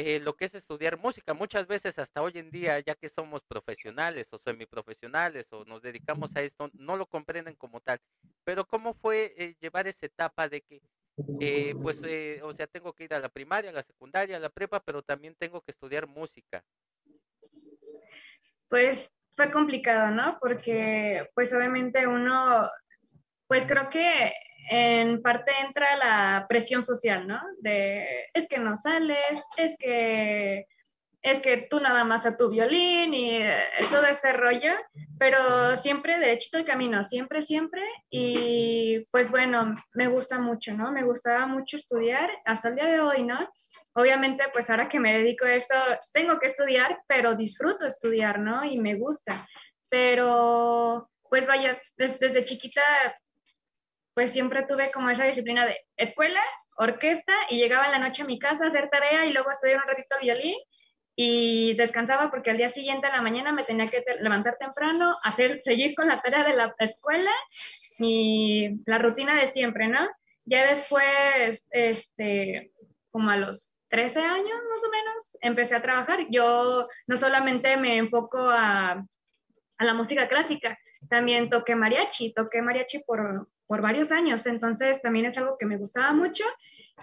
eh, 0.00 0.20
lo 0.20 0.36
que 0.36 0.44
es 0.44 0.54
estudiar 0.54 0.96
música. 0.96 1.34
Muchas 1.34 1.66
veces 1.66 1.98
hasta 1.98 2.22
hoy 2.22 2.32
en 2.36 2.52
día, 2.52 2.78
ya 2.78 2.94
que 2.94 3.08
somos 3.08 3.42
profesionales 3.42 4.28
o 4.30 4.38
semiprofesionales 4.38 5.52
o 5.52 5.64
nos 5.64 5.82
dedicamos 5.82 6.30
a 6.36 6.42
esto, 6.42 6.70
no 6.74 6.96
lo 6.96 7.06
comprenden 7.06 7.56
como 7.56 7.80
tal. 7.80 7.98
Pero 8.44 8.64
¿cómo 8.64 8.94
fue 8.94 9.34
eh, 9.36 9.56
llevar 9.60 9.88
esa 9.88 10.06
etapa 10.06 10.48
de 10.48 10.60
que, 10.60 10.80
eh, 11.40 11.74
pues, 11.82 12.00
o 12.42 12.52
sea, 12.52 12.68
tengo 12.68 12.92
que 12.92 13.04
ir 13.04 13.14
a 13.14 13.18
la 13.18 13.28
primaria, 13.28 13.70
a 13.70 13.74
la 13.74 13.82
secundaria, 13.82 14.36
a 14.36 14.40
la 14.40 14.50
prepa, 14.50 14.78
pero 14.78 15.02
también 15.02 15.34
tengo 15.34 15.60
que 15.62 15.72
estudiar 15.72 16.06
música? 16.06 16.62
Pues 18.68 19.12
fue 19.34 19.50
complicado, 19.50 20.14
¿no? 20.14 20.38
Porque, 20.40 21.28
pues, 21.34 21.52
obviamente 21.52 22.06
uno, 22.06 22.70
pues 23.48 23.66
creo 23.66 23.90
que 23.90 24.32
en 24.70 25.22
parte 25.22 25.50
entra 25.66 25.96
la 25.96 26.46
presión 26.48 26.82
social, 26.82 27.26
¿no? 27.26 27.40
De 27.60 28.28
es 28.34 28.46
que 28.48 28.58
no 28.58 28.76
sales, 28.76 29.42
es 29.56 29.76
que 29.78 30.66
es 31.22 31.40
que 31.40 31.66
tú 31.68 31.80
nada 31.80 32.04
más 32.04 32.26
a 32.26 32.36
tu 32.36 32.48
violín 32.48 33.12
y 33.12 33.38
eh, 33.38 33.56
todo 33.90 34.06
este 34.06 34.32
rollo, 34.32 34.72
pero 35.18 35.76
siempre 35.76 36.18
derechito 36.18 36.58
el 36.58 36.64
camino, 36.64 37.02
siempre, 37.02 37.42
siempre. 37.42 37.82
Y 38.08 39.04
pues 39.10 39.30
bueno, 39.30 39.74
me 39.94 40.06
gusta 40.06 40.38
mucho, 40.38 40.72
¿no? 40.74 40.92
Me 40.92 41.02
gustaba 41.02 41.46
mucho 41.46 41.76
estudiar 41.76 42.30
hasta 42.44 42.68
el 42.68 42.76
día 42.76 42.86
de 42.86 43.00
hoy, 43.00 43.24
¿no? 43.24 43.50
Obviamente, 43.94 44.44
pues 44.52 44.70
ahora 44.70 44.88
que 44.88 45.00
me 45.00 45.18
dedico 45.18 45.46
a 45.46 45.54
esto, 45.54 45.74
tengo 46.12 46.38
que 46.38 46.46
estudiar, 46.46 47.00
pero 47.08 47.34
disfruto 47.34 47.86
estudiar, 47.86 48.38
¿no? 48.38 48.64
Y 48.64 48.78
me 48.78 48.94
gusta. 48.94 49.46
Pero, 49.88 51.10
pues 51.28 51.48
vaya, 51.48 51.80
desde 51.96 52.44
chiquita 52.44 52.82
pues 54.18 54.32
siempre 54.32 54.64
tuve 54.64 54.90
como 54.90 55.10
esa 55.10 55.26
disciplina 55.26 55.64
de 55.64 55.78
escuela, 55.96 56.40
orquesta 56.76 57.32
y 57.50 57.58
llegaba 57.58 57.86
la 57.86 58.00
noche 58.00 58.22
a 58.22 58.24
mi 58.24 58.40
casa 58.40 58.64
a 58.64 58.66
hacer 58.66 58.90
tarea 58.90 59.24
y 59.24 59.32
luego 59.32 59.48
estudiar 59.48 59.76
un 59.76 59.86
ratito 59.86 60.16
violín 60.20 60.56
y 61.14 61.74
descansaba 61.74 62.28
porque 62.28 62.50
al 62.50 62.56
día 62.56 62.68
siguiente 62.68 63.06
a 63.06 63.12
la 63.14 63.22
mañana 63.22 63.52
me 63.52 63.62
tenía 63.62 63.86
que 63.86 64.04
levantar 64.18 64.56
temprano, 64.58 65.16
hacer, 65.22 65.60
seguir 65.62 65.94
con 65.94 66.08
la 66.08 66.20
tarea 66.20 66.42
de 66.42 66.56
la 66.56 66.74
escuela 66.80 67.30
y 68.00 68.82
la 68.90 68.98
rutina 68.98 69.36
de 69.36 69.46
siempre, 69.46 69.86
¿no? 69.86 70.04
Ya 70.46 70.66
después, 70.66 71.68
este, 71.70 72.72
como 73.12 73.30
a 73.30 73.36
los 73.36 73.72
13 73.86 74.18
años 74.18 74.58
más 74.68 74.82
o 74.84 74.90
menos, 74.90 75.38
empecé 75.42 75.76
a 75.76 75.82
trabajar. 75.82 76.26
Yo 76.28 76.88
no 77.06 77.16
solamente 77.16 77.76
me 77.76 77.98
enfoco 77.98 78.50
a, 78.50 79.00
a 79.78 79.84
la 79.84 79.94
música 79.94 80.26
clásica, 80.26 80.76
también 81.08 81.48
toqué 81.48 81.76
mariachi, 81.76 82.34
toqué 82.34 82.62
mariachi 82.62 83.04
por 83.04 83.46
por 83.68 83.82
varios 83.82 84.10
años, 84.10 84.46
entonces 84.46 85.00
también 85.02 85.26
es 85.26 85.38
algo 85.38 85.56
que 85.58 85.66
me 85.66 85.76
gustaba 85.76 86.12
mucho 86.12 86.42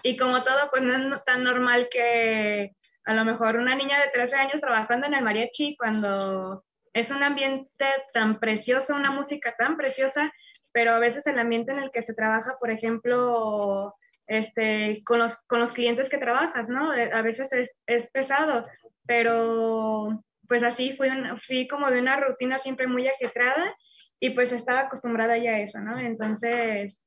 y 0.02 0.16
como 0.16 0.42
todo, 0.42 0.68
pues 0.70 0.82
no 0.82 1.16
es 1.16 1.24
tan 1.24 1.44
normal 1.44 1.88
que 1.90 2.72
a 3.06 3.14
lo 3.14 3.24
mejor 3.24 3.56
una 3.56 3.74
niña 3.74 3.98
de 4.00 4.10
13 4.12 4.36
años 4.36 4.60
trabajando 4.60 5.06
en 5.06 5.14
el 5.14 5.24
mariachi 5.24 5.76
cuando 5.76 6.64
es 6.92 7.10
un 7.10 7.22
ambiente 7.22 7.86
tan 8.12 8.40
precioso, 8.40 8.96
una 8.96 9.12
música 9.12 9.54
tan 9.56 9.76
preciosa, 9.76 10.32
pero 10.72 10.92
a 10.92 10.98
veces 10.98 11.26
el 11.26 11.38
ambiente 11.38 11.72
en 11.72 11.78
el 11.78 11.90
que 11.92 12.02
se 12.02 12.14
trabaja, 12.14 12.54
por 12.58 12.70
ejemplo, 12.70 13.94
este, 14.26 15.02
con, 15.04 15.20
los, 15.20 15.38
con 15.42 15.60
los 15.60 15.72
clientes 15.72 16.08
que 16.08 16.18
trabajas, 16.18 16.68
¿no? 16.68 16.92
Eh, 16.92 17.10
a 17.12 17.22
veces 17.22 17.52
es, 17.52 17.80
es 17.86 18.10
pesado, 18.10 18.66
pero 19.06 20.24
pues 20.48 20.62
así 20.62 20.96
fui, 20.96 21.08
fui 21.42 21.68
como 21.68 21.90
de 21.90 22.00
una 22.00 22.16
rutina 22.16 22.58
siempre 22.58 22.86
muy 22.86 23.06
ajetrada 23.08 23.74
y 24.20 24.30
pues 24.30 24.52
estaba 24.52 24.80
acostumbrada 24.80 25.36
ya 25.38 25.52
a 25.52 25.60
eso, 25.60 25.80
¿no? 25.80 25.98
Entonces, 25.98 27.04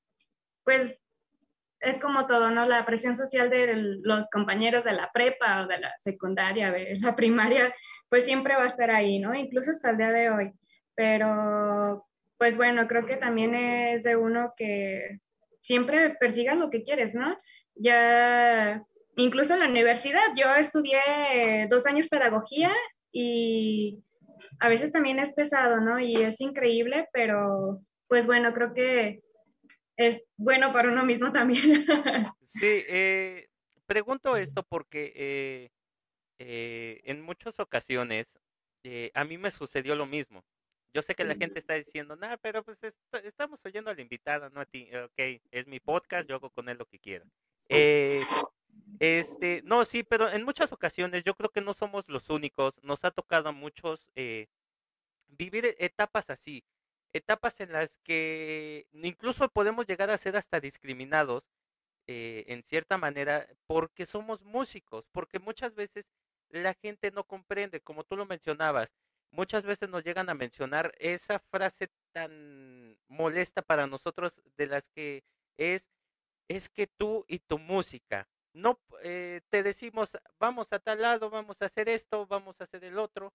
pues 0.64 1.04
es 1.80 1.98
como 1.98 2.28
todo, 2.28 2.52
¿no? 2.52 2.66
La 2.66 2.86
presión 2.86 3.16
social 3.16 3.50
de 3.50 3.74
los 4.02 4.30
compañeros 4.30 4.84
de 4.84 4.94
la 4.94 5.10
prepa 5.12 5.62
o 5.62 5.68
de 5.68 5.80
la 5.80 5.94
secundaria, 6.00 6.72
de 6.72 6.98
la 7.00 7.16
primaria, 7.16 7.74
pues 8.10 8.26
siempre 8.26 8.56
va 8.56 8.64
a 8.64 8.68
estar 8.68 8.92
ahí, 8.92 9.20
¿no? 9.20 9.34
Incluso 9.34 9.72
hasta 9.72 9.92
el 9.92 9.98
día 9.98 10.12
de 10.12 10.30
hoy. 10.30 10.52
Pero, 10.96 12.06
pues 12.38 12.58
bueno, 12.58 12.88
creo 12.88 13.06
que 13.06 13.16
también 13.16 13.56
es 13.56 14.04
de 14.04 14.18
uno 14.18 14.54
que 14.58 15.20
siempre 15.62 16.12
persiga 16.20 16.56
lo 16.56 16.70
que 16.70 16.84
quieres, 16.84 17.16
¿no? 17.16 17.38
Ya, 17.76 18.84
incluso 19.16 19.54
en 19.54 19.62
la 19.62 19.70
universidad, 19.70 20.36
yo 20.36 20.54
estudié 20.56 21.68
dos 21.70 21.86
años 21.86 22.10
pedagogía 22.10 22.74
y 23.12 24.04
a 24.60 24.70
veces 24.70 24.92
también 24.92 25.20
es 25.20 25.34
pesado, 25.34 25.80
¿no? 25.80 26.00
Y 26.00 26.16
es 26.16 26.40
increíble, 26.42 27.08
pero 27.14 27.82
pues 28.08 28.26
bueno, 28.26 28.54
creo 28.54 28.74
que 28.74 29.22
es 29.98 30.30
bueno 30.38 30.72
para 30.74 30.90
uno 30.90 31.06
mismo 31.06 31.32
también. 31.32 31.86
sí, 32.46 32.84
eh, 32.88 33.48
pregunto 33.86 34.38
esto 34.38 34.64
porque 34.64 35.14
eh, 35.16 35.70
eh, 36.40 37.02
en 37.04 37.22
muchas 37.22 37.60
ocasiones 37.60 38.28
a 39.14 39.24
mí 39.26 39.38
me 39.38 39.52
sucedió 39.52 39.94
lo 39.96 40.06
mismo. 40.06 40.44
Yo 40.94 41.04
sé 41.04 41.14
que 41.14 41.24
la 41.24 41.36
gente 41.36 41.60
está 41.60 41.76
diciendo, 41.76 42.16
nada, 42.16 42.38
pero 42.38 42.64
pues 42.64 42.80
estamos 43.24 43.60
oyendo 43.64 43.92
a 43.92 43.94
la 43.94 44.02
invitada, 44.02 44.50
no 44.50 44.62
a 44.62 44.66
ti. 44.66 44.90
Ok, 44.96 45.42
es 45.52 45.68
mi 45.68 45.80
podcast, 45.80 46.28
yo 46.28 46.36
hago 46.36 46.50
con 46.50 46.68
él 46.68 46.78
lo 46.78 46.86
que 46.86 46.98
quiera. 46.98 47.26
Eh, 47.68 48.24
este, 49.00 49.62
no, 49.64 49.86
sí, 49.86 50.04
pero 50.04 50.30
en 50.30 50.44
muchas 50.44 50.72
ocasiones 50.74 51.24
yo 51.24 51.36
creo 51.36 51.50
que 51.50 51.62
no 51.62 51.74
somos 51.74 52.10
los 52.10 52.30
únicos. 52.30 52.80
Nos 52.84 53.04
ha 53.06 53.12
tocado 53.12 53.50
a 53.50 53.54
muchos 53.54 54.10
eh, 54.16 54.48
vivir 55.28 55.66
e, 55.66 55.76
etapas 55.80 56.30
así, 56.30 56.64
etapas 57.14 57.60
en 57.62 57.72
las 57.74 57.98
que 58.04 58.88
incluso 58.94 59.50
podemos 59.50 59.88
llegar 59.88 60.10
a 60.10 60.18
ser 60.18 60.36
hasta 60.38 60.60
discriminados 60.60 61.44
eh, 62.08 62.46
en 62.48 62.64
cierta 62.64 62.98
manera 62.98 63.48
porque 63.68 64.06
somos 64.06 64.42
músicos, 64.42 65.06
porque 65.12 65.40
muchas 65.40 65.76
veces 65.76 66.08
la 66.50 66.74
gente 66.74 67.12
no 67.12 67.24
comprende, 67.24 67.82
como 67.82 68.04
tú 68.04 68.18
lo 68.18 68.26
mencionabas, 68.26 68.92
muchas 69.32 69.64
veces 69.64 69.90
nos 69.90 70.04
llegan 70.04 70.30
a 70.30 70.34
mencionar 70.34 70.94
esa 71.00 71.40
frase 71.40 71.90
tan 72.12 72.98
molesta 73.08 73.62
para 73.62 73.88
nosotros 73.88 74.42
de 74.58 74.68
las 74.68 74.88
que 74.90 75.24
es, 75.58 75.86
es 76.48 76.70
que 76.70 76.88
tú 76.88 77.26
y 77.28 77.40
tu 77.40 77.60
música, 77.60 78.28
no 78.62 78.80
eh, 79.04 79.42
te 79.50 79.64
decimos, 79.64 80.18
vamos 80.40 80.72
a 80.74 80.80
tal 80.80 81.02
lado, 81.02 81.30
vamos 81.30 81.62
a 81.62 81.66
hacer 81.66 81.90
esto, 81.90 82.28
vamos 82.28 82.60
a 82.60 82.66
hacer 82.66 82.84
el 82.84 82.98
otro, 83.00 83.34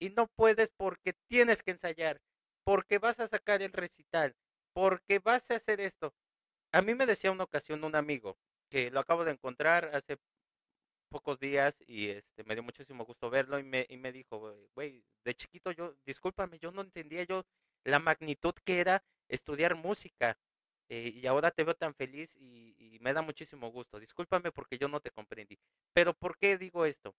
y 0.00 0.10
no 0.10 0.26
puedes 0.26 0.72
porque 0.76 1.14
tienes 1.28 1.62
que 1.62 1.72
ensayar, 1.72 2.20
porque 2.64 2.98
vas 2.98 3.20
a 3.20 3.26
sacar 3.28 3.62
el 3.62 3.72
recital, 3.72 4.34
porque 4.72 5.18
vas 5.18 5.50
a 5.50 5.56
hacer 5.56 5.80
esto. 5.80 6.14
A 6.72 6.82
mí 6.82 6.94
me 6.94 7.06
decía 7.06 7.30
una 7.30 7.44
ocasión 7.44 7.84
un 7.84 7.94
amigo, 7.94 8.36
que 8.70 8.90
lo 8.90 9.00
acabo 9.00 9.24
de 9.24 9.32
encontrar 9.32 9.90
hace 9.94 10.18
pocos 11.10 11.38
días 11.38 11.76
y 11.86 12.08
este 12.08 12.42
me 12.44 12.54
dio 12.54 12.62
muchísimo 12.62 13.04
gusto 13.04 13.28
verlo 13.28 13.58
y 13.58 13.62
me, 13.62 13.86
y 13.88 13.98
me 13.98 14.12
dijo, 14.12 14.56
güey, 14.74 15.04
de 15.24 15.34
chiquito 15.34 15.70
yo, 15.70 15.94
discúlpame, 16.06 16.58
yo 16.58 16.72
no 16.72 16.80
entendía 16.80 17.24
yo 17.24 17.44
la 17.84 17.98
magnitud 17.98 18.54
que 18.64 18.80
era 18.80 19.04
estudiar 19.28 19.74
música. 19.74 20.38
Eh, 20.94 21.20
y 21.22 21.26
ahora 21.26 21.50
te 21.50 21.64
veo 21.64 21.74
tan 21.74 21.94
feliz 21.94 22.36
y, 22.36 22.98
me 23.00 23.14
da 23.14 23.22
muchísimo 23.22 23.70
gusto. 23.72 23.98
Discúlpame 23.98 24.52
porque 24.52 24.76
yo 24.76 24.88
no 24.88 25.00
te 25.00 25.10
comprendí. 25.10 25.58
Pero 25.94 26.12
¿por 26.12 26.36
qué 26.36 26.58
digo 26.58 26.84
esto? 26.84 27.16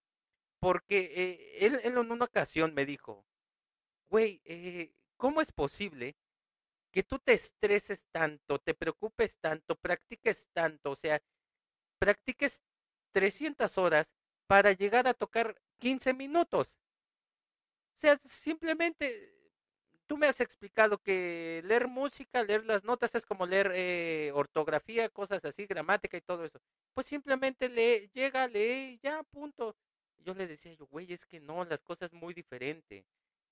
Porque 0.60 1.12
eh, 1.16 1.66
él, 1.66 1.80
en 1.84 1.98
una 1.98 2.26
ocasión 2.26 2.76
me 2.76 2.86
dijo, 2.86 3.26
güey, 4.10 4.42
eh, 4.46 4.94
¿cómo 5.18 5.42
es 5.42 5.52
posible 5.52 6.16
que 6.92 7.02
tú 7.04 7.18
te 7.18 7.34
estreses 7.34 8.06
tanto, 8.12 8.60
te 8.60 8.76
preocupes 8.76 9.38
tanto, 9.42 9.76
practiques 9.76 10.48
tanto, 10.54 10.92
o 10.92 10.96
sea, 10.96 11.22
practiques 12.00 12.62
300 13.12 13.78
horas 13.80 14.12
para 14.48 14.74
llegar 14.74 15.08
a 15.08 15.16
tocar 15.16 15.60
15 15.80 16.14
minutos? 16.14 16.78
O 17.96 18.00
sea, 18.00 18.20
simplemente 18.20 19.43
tú 20.14 20.18
me 20.20 20.28
has 20.28 20.42
explicado 20.42 21.00
que 21.00 21.64
leer 21.66 21.88
música, 21.88 22.44
leer 22.44 22.64
las 22.66 22.84
notas 22.84 23.16
es 23.16 23.26
como 23.26 23.48
leer 23.48 23.72
eh, 23.74 24.32
ortografía, 24.36 25.10
cosas 25.10 25.44
así, 25.44 25.66
gramática 25.66 26.16
y 26.16 26.22
todo 26.22 26.46
eso. 26.46 26.60
Pues 26.94 27.08
simplemente 27.08 27.68
lee, 27.68 28.12
llega, 28.14 28.48
lee, 28.48 29.00
ya, 29.02 29.24
punto. 29.24 29.76
Yo 30.20 30.36
le 30.36 30.46
decía 30.46 30.72
yo, 30.76 30.86
güey, 30.86 31.12
es 31.12 31.26
que 31.26 31.40
no, 31.40 31.66
las 31.66 31.82
cosas 31.82 32.14
muy 32.14 32.36
diferentes. 32.36 33.06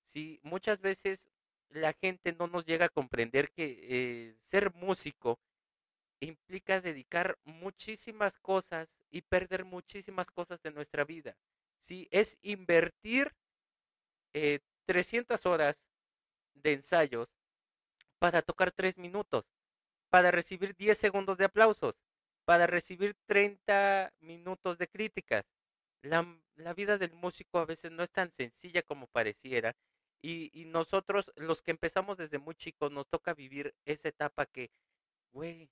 Sí, 0.05 0.39
muchas 0.43 0.81
veces 0.81 1.27
la 1.69 1.93
gente 1.93 2.31
no 2.33 2.45
nos 2.45 2.63
llega 2.63 2.85
a 2.85 2.89
comprender 2.89 3.49
que 3.49 3.79
eh, 3.89 4.35
ser 4.43 4.71
músico 4.75 5.39
implica 6.19 6.79
dedicar 6.79 7.39
muchísimas 7.43 8.37
cosas 8.37 8.87
y 9.09 9.23
perder 9.23 9.65
muchísimas 9.65 10.29
cosas 10.29 10.61
de 10.61 10.69
nuestra 10.69 11.05
vida. 11.05 11.35
Sí, 11.79 12.07
es 12.11 12.37
invertir 12.43 13.33
eh, 14.35 14.59
300 14.85 15.43
horas 15.47 15.79
de 16.55 16.73
ensayos 16.73 17.29
para 18.19 18.41
tocar 18.41 18.71
3 18.71 18.97
minutos, 18.97 19.45
para 20.09 20.31
recibir 20.31 20.75
10 20.75 20.97
segundos 20.97 21.37
de 21.37 21.45
aplausos, 21.45 21.95
para 22.45 22.67
recibir 22.67 23.15
30 23.25 24.13
minutos 24.19 24.77
de 24.77 24.87
críticas. 24.87 25.45
La, 26.03 26.25
la 26.55 26.73
vida 26.73 26.97
del 26.97 27.13
músico 27.13 27.59
a 27.59 27.65
veces 27.65 27.91
no 27.91 28.03
es 28.03 28.11
tan 28.11 28.31
sencilla 28.31 28.81
como 28.83 29.07
pareciera 29.07 29.75
y, 30.21 30.51
y, 30.53 30.65
nosotros, 30.65 31.31
los 31.35 31.61
que 31.61 31.71
empezamos 31.71 32.17
desde 32.17 32.37
muy 32.37 32.55
chicos, 32.55 32.91
nos 32.91 33.07
toca 33.07 33.33
vivir 33.33 33.73
esa 33.85 34.09
etapa 34.09 34.45
que, 34.45 34.71
güey, 35.33 35.69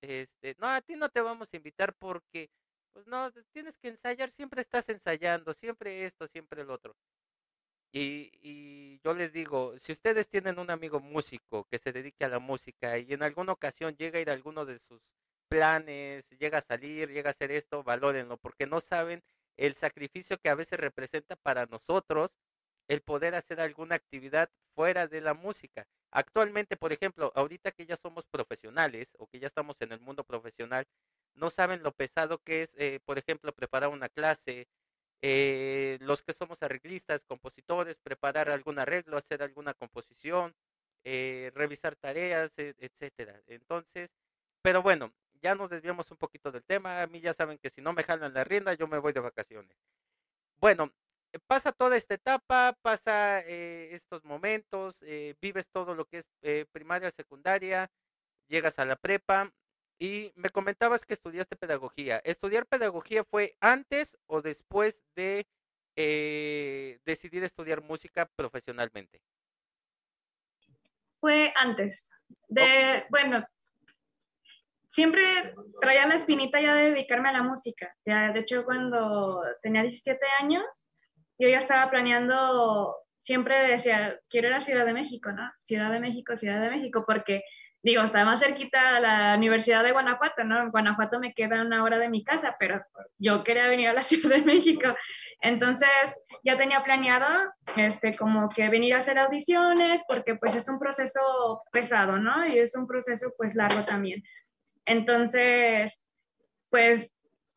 este, 0.00 0.56
no, 0.58 0.68
a 0.68 0.80
ti 0.82 0.96
no 0.96 1.08
te 1.10 1.20
vamos 1.20 1.48
a 1.52 1.56
invitar 1.56 1.94
porque, 1.94 2.50
pues 2.92 3.06
no, 3.06 3.30
tienes 3.52 3.78
que 3.78 3.88
ensayar, 3.88 4.30
siempre 4.32 4.62
estás 4.62 4.88
ensayando, 4.88 5.52
siempre 5.54 6.06
esto, 6.06 6.26
siempre 6.28 6.62
el 6.62 6.70
otro. 6.70 6.96
Y, 7.92 8.30
y 8.42 9.00
yo 9.02 9.14
les 9.14 9.32
digo, 9.32 9.78
si 9.78 9.92
ustedes 9.92 10.28
tienen 10.28 10.58
un 10.58 10.70
amigo 10.70 11.00
músico 11.00 11.64
que 11.70 11.78
se 11.78 11.92
dedique 11.92 12.24
a 12.24 12.28
la 12.28 12.38
música 12.38 12.98
y 12.98 13.12
en 13.12 13.22
alguna 13.22 13.52
ocasión 13.52 13.96
llega 13.96 14.18
a 14.18 14.22
ir 14.22 14.30
a 14.30 14.34
alguno 14.34 14.66
de 14.66 14.78
sus 14.78 15.00
planes, 15.48 16.28
llega 16.38 16.58
a 16.58 16.62
salir, 16.62 17.10
llega 17.10 17.30
a 17.30 17.32
hacer 17.32 17.50
esto, 17.52 17.82
valórenlo, 17.82 18.36
porque 18.36 18.66
no 18.66 18.80
saben 18.80 19.22
el 19.56 19.74
sacrificio 19.74 20.38
que 20.38 20.50
a 20.50 20.54
veces 20.54 20.78
representa 20.78 21.36
para 21.36 21.66
nosotros 21.66 22.32
el 22.88 23.00
poder 23.00 23.34
hacer 23.34 23.60
alguna 23.60 23.96
actividad 23.96 24.50
fuera 24.74 25.06
de 25.08 25.20
la 25.20 25.34
música. 25.34 25.86
Actualmente, 26.10 26.76
por 26.76 26.92
ejemplo, 26.92 27.32
ahorita 27.34 27.72
que 27.72 27.86
ya 27.86 27.96
somos 27.96 28.26
profesionales 28.26 29.10
o 29.18 29.26
que 29.26 29.40
ya 29.40 29.46
estamos 29.46 29.76
en 29.80 29.92
el 29.92 30.00
mundo 30.00 30.24
profesional, 30.24 30.86
no 31.34 31.50
saben 31.50 31.82
lo 31.82 31.92
pesado 31.92 32.38
que 32.38 32.62
es, 32.62 32.74
eh, 32.76 33.00
por 33.04 33.18
ejemplo, 33.18 33.52
preparar 33.52 33.90
una 33.90 34.08
clase, 34.08 34.68
eh, 35.22 35.98
los 36.00 36.22
que 36.22 36.32
somos 36.32 36.62
arreglistas, 36.62 37.24
compositores, 37.24 37.98
preparar 37.98 38.50
algún 38.50 38.78
arreglo, 38.78 39.16
hacer 39.16 39.42
alguna 39.42 39.74
composición, 39.74 40.54
eh, 41.04 41.50
revisar 41.54 41.96
tareas, 41.96 42.52
e, 42.58 42.74
etcétera. 42.78 43.40
Entonces, 43.46 44.10
pero 44.62 44.82
bueno, 44.82 45.12
ya 45.42 45.54
nos 45.54 45.70
desviamos 45.70 46.10
un 46.10 46.16
poquito 46.16 46.50
del 46.52 46.64
tema. 46.64 47.02
A 47.02 47.06
mí 47.06 47.20
ya 47.20 47.34
saben 47.34 47.58
que 47.58 47.70
si 47.70 47.80
no 47.80 47.92
me 47.92 48.02
jalan 48.02 48.34
la 48.34 48.44
rienda, 48.44 48.74
yo 48.74 48.88
me 48.88 48.98
voy 48.98 49.12
de 49.12 49.20
vacaciones. 49.20 49.76
Bueno, 50.58 50.92
pasa 51.46 51.72
toda 51.72 51.96
esta 51.96 52.14
etapa, 52.14 52.76
pasa 52.82 53.40
eh, 53.40 53.94
estos 53.94 54.24
momentos, 54.24 54.96
eh, 55.02 55.34
vives 55.40 55.68
todo 55.68 55.94
lo 55.94 56.06
que 56.06 56.18
es 56.18 56.26
eh, 56.42 56.66
primaria, 56.72 57.10
secundaria, 57.10 57.90
llegas 58.48 58.78
a 58.78 58.84
la 58.84 58.96
prepa 58.96 59.52
y 59.98 60.32
me 60.34 60.50
comentabas 60.50 61.04
que 61.04 61.14
estudiaste 61.14 61.56
pedagogía. 61.56 62.18
¿Estudiar 62.24 62.66
pedagogía 62.66 63.24
fue 63.24 63.56
antes 63.60 64.16
o 64.26 64.42
después 64.42 64.98
de 65.14 65.46
decidir 67.04 67.42
estudiar 67.44 67.82
música 67.82 68.28
profesionalmente? 68.36 69.20
Fue 71.20 71.52
antes. 71.56 72.10
De, 72.48 73.04
bueno, 73.08 73.44
siempre 74.90 75.54
traía 75.80 76.06
la 76.06 76.16
espinita 76.16 76.60
ya 76.60 76.74
de 76.74 76.90
dedicarme 76.90 77.30
a 77.30 77.32
la 77.32 77.42
música. 77.42 77.94
Ya, 78.04 78.32
de 78.32 78.40
hecho, 78.40 78.64
cuando 78.64 79.42
tenía 79.62 79.82
17 79.82 80.18
años, 80.40 80.64
yo 81.38 81.48
ya 81.48 81.58
estaba 81.58 81.90
planeando, 81.90 82.96
siempre 83.20 83.58
decía, 83.68 84.18
quiero 84.28 84.48
ir 84.48 84.54
a 84.54 84.60
Ciudad 84.60 84.86
de 84.86 84.92
México, 84.92 85.32
¿no? 85.32 85.50
Ciudad 85.60 85.90
de 85.90 86.00
México, 86.00 86.36
Ciudad 86.36 86.60
de 86.60 86.70
México, 86.70 87.04
porque 87.06 87.42
digo, 87.82 88.02
estaba 88.02 88.24
más 88.24 88.40
cerquita 88.40 88.96
a 88.96 89.00
la 89.00 89.34
Universidad 89.36 89.84
de 89.84 89.92
Guanajuato, 89.92 90.44
¿no? 90.44 90.60
En 90.60 90.70
Guanajuato 90.70 91.20
me 91.20 91.34
queda 91.34 91.62
una 91.62 91.84
hora 91.84 91.98
de 91.98 92.08
mi 92.08 92.24
casa, 92.24 92.56
pero 92.58 92.84
yo 93.18 93.44
quería 93.44 93.68
venir 93.68 93.88
a 93.88 93.92
la 93.92 94.00
Ciudad 94.02 94.36
de 94.36 94.42
México. 94.42 94.94
Entonces, 95.40 95.88
ya 96.42 96.56
tenía 96.56 96.82
planeado, 96.82 97.26
este, 97.76 98.16
como 98.16 98.48
que 98.48 98.68
venir 98.68 98.94
a 98.94 98.98
hacer 98.98 99.18
audiciones, 99.18 100.04
porque 100.08 100.34
pues 100.34 100.54
es 100.54 100.68
un 100.68 100.78
proceso 100.78 101.62
pesado, 101.70 102.18
¿no? 102.18 102.46
Y 102.46 102.58
es 102.58 102.74
un 102.76 102.86
proceso 102.86 103.32
pues 103.36 103.54
largo 103.54 103.84
también. 103.84 104.22
Entonces, 104.84 106.06
pues 106.70 107.12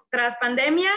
tras 0.10 0.38
pandemia, 0.38 0.92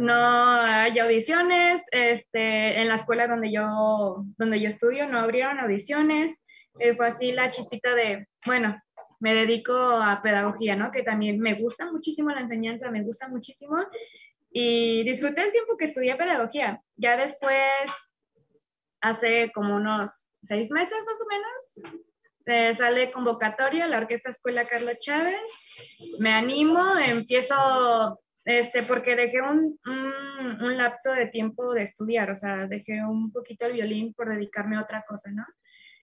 no 0.00 0.60
hay 0.60 0.98
audiciones, 0.98 1.82
este, 1.90 2.80
en 2.80 2.88
la 2.88 2.96
escuela 2.96 3.26
donde 3.26 3.50
yo, 3.50 4.24
donde 4.36 4.60
yo 4.60 4.68
estudio 4.68 5.06
no 5.06 5.18
abrieron 5.18 5.58
audiciones, 5.58 6.44
eh, 6.78 6.94
fue 6.94 7.08
así 7.08 7.32
la 7.32 7.50
chispita 7.50 7.94
de, 7.94 8.26
bueno, 8.44 8.80
me 9.20 9.34
dedico 9.34 9.74
a 9.74 10.20
pedagogía, 10.22 10.76
¿no? 10.76 10.90
Que 10.90 11.02
también 11.02 11.38
me 11.40 11.54
gusta 11.54 11.90
muchísimo 11.90 12.30
la 12.30 12.40
enseñanza, 12.40 12.90
me 12.90 13.02
gusta 13.02 13.28
muchísimo 13.28 13.76
y 14.50 15.02
disfruté 15.04 15.42
el 15.42 15.52
tiempo 15.52 15.76
que 15.76 15.86
estudié 15.86 16.16
pedagogía. 16.16 16.80
Ya 16.96 17.16
después, 17.16 17.70
hace 19.00 19.50
como 19.54 19.76
unos 19.76 20.28
seis 20.42 20.70
meses 20.70 20.98
más 21.06 21.20
o 21.20 21.26
menos, 21.26 22.00
eh, 22.46 22.74
sale 22.74 23.10
convocatoria 23.10 23.86
la 23.86 23.98
Orquesta 23.98 24.30
Escuela 24.30 24.66
Carlos 24.66 24.98
Chávez, 25.00 25.40
me 26.18 26.32
animo, 26.32 26.96
empiezo 26.98 28.20
este, 28.44 28.84
porque 28.84 29.16
dejé 29.16 29.42
un, 29.42 29.78
un, 29.84 30.76
lapso 30.76 31.12
de 31.12 31.26
tiempo 31.26 31.74
de 31.74 31.82
estudiar, 31.82 32.30
o 32.30 32.36
sea, 32.36 32.68
dejé 32.68 33.04
un 33.04 33.32
poquito 33.32 33.66
el 33.66 33.72
violín 33.72 34.14
por 34.14 34.28
dedicarme 34.28 34.76
a 34.76 34.82
otra 34.82 35.04
cosa, 35.08 35.32
¿no? 35.32 35.44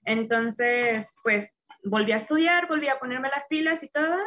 Entonces, 0.05 1.15
pues 1.23 1.55
volví 1.83 2.11
a 2.11 2.17
estudiar, 2.17 2.67
volví 2.67 2.87
a 2.87 2.99
ponerme 2.99 3.29
las 3.29 3.47
pilas 3.47 3.83
y 3.83 3.89
todo, 3.89 4.17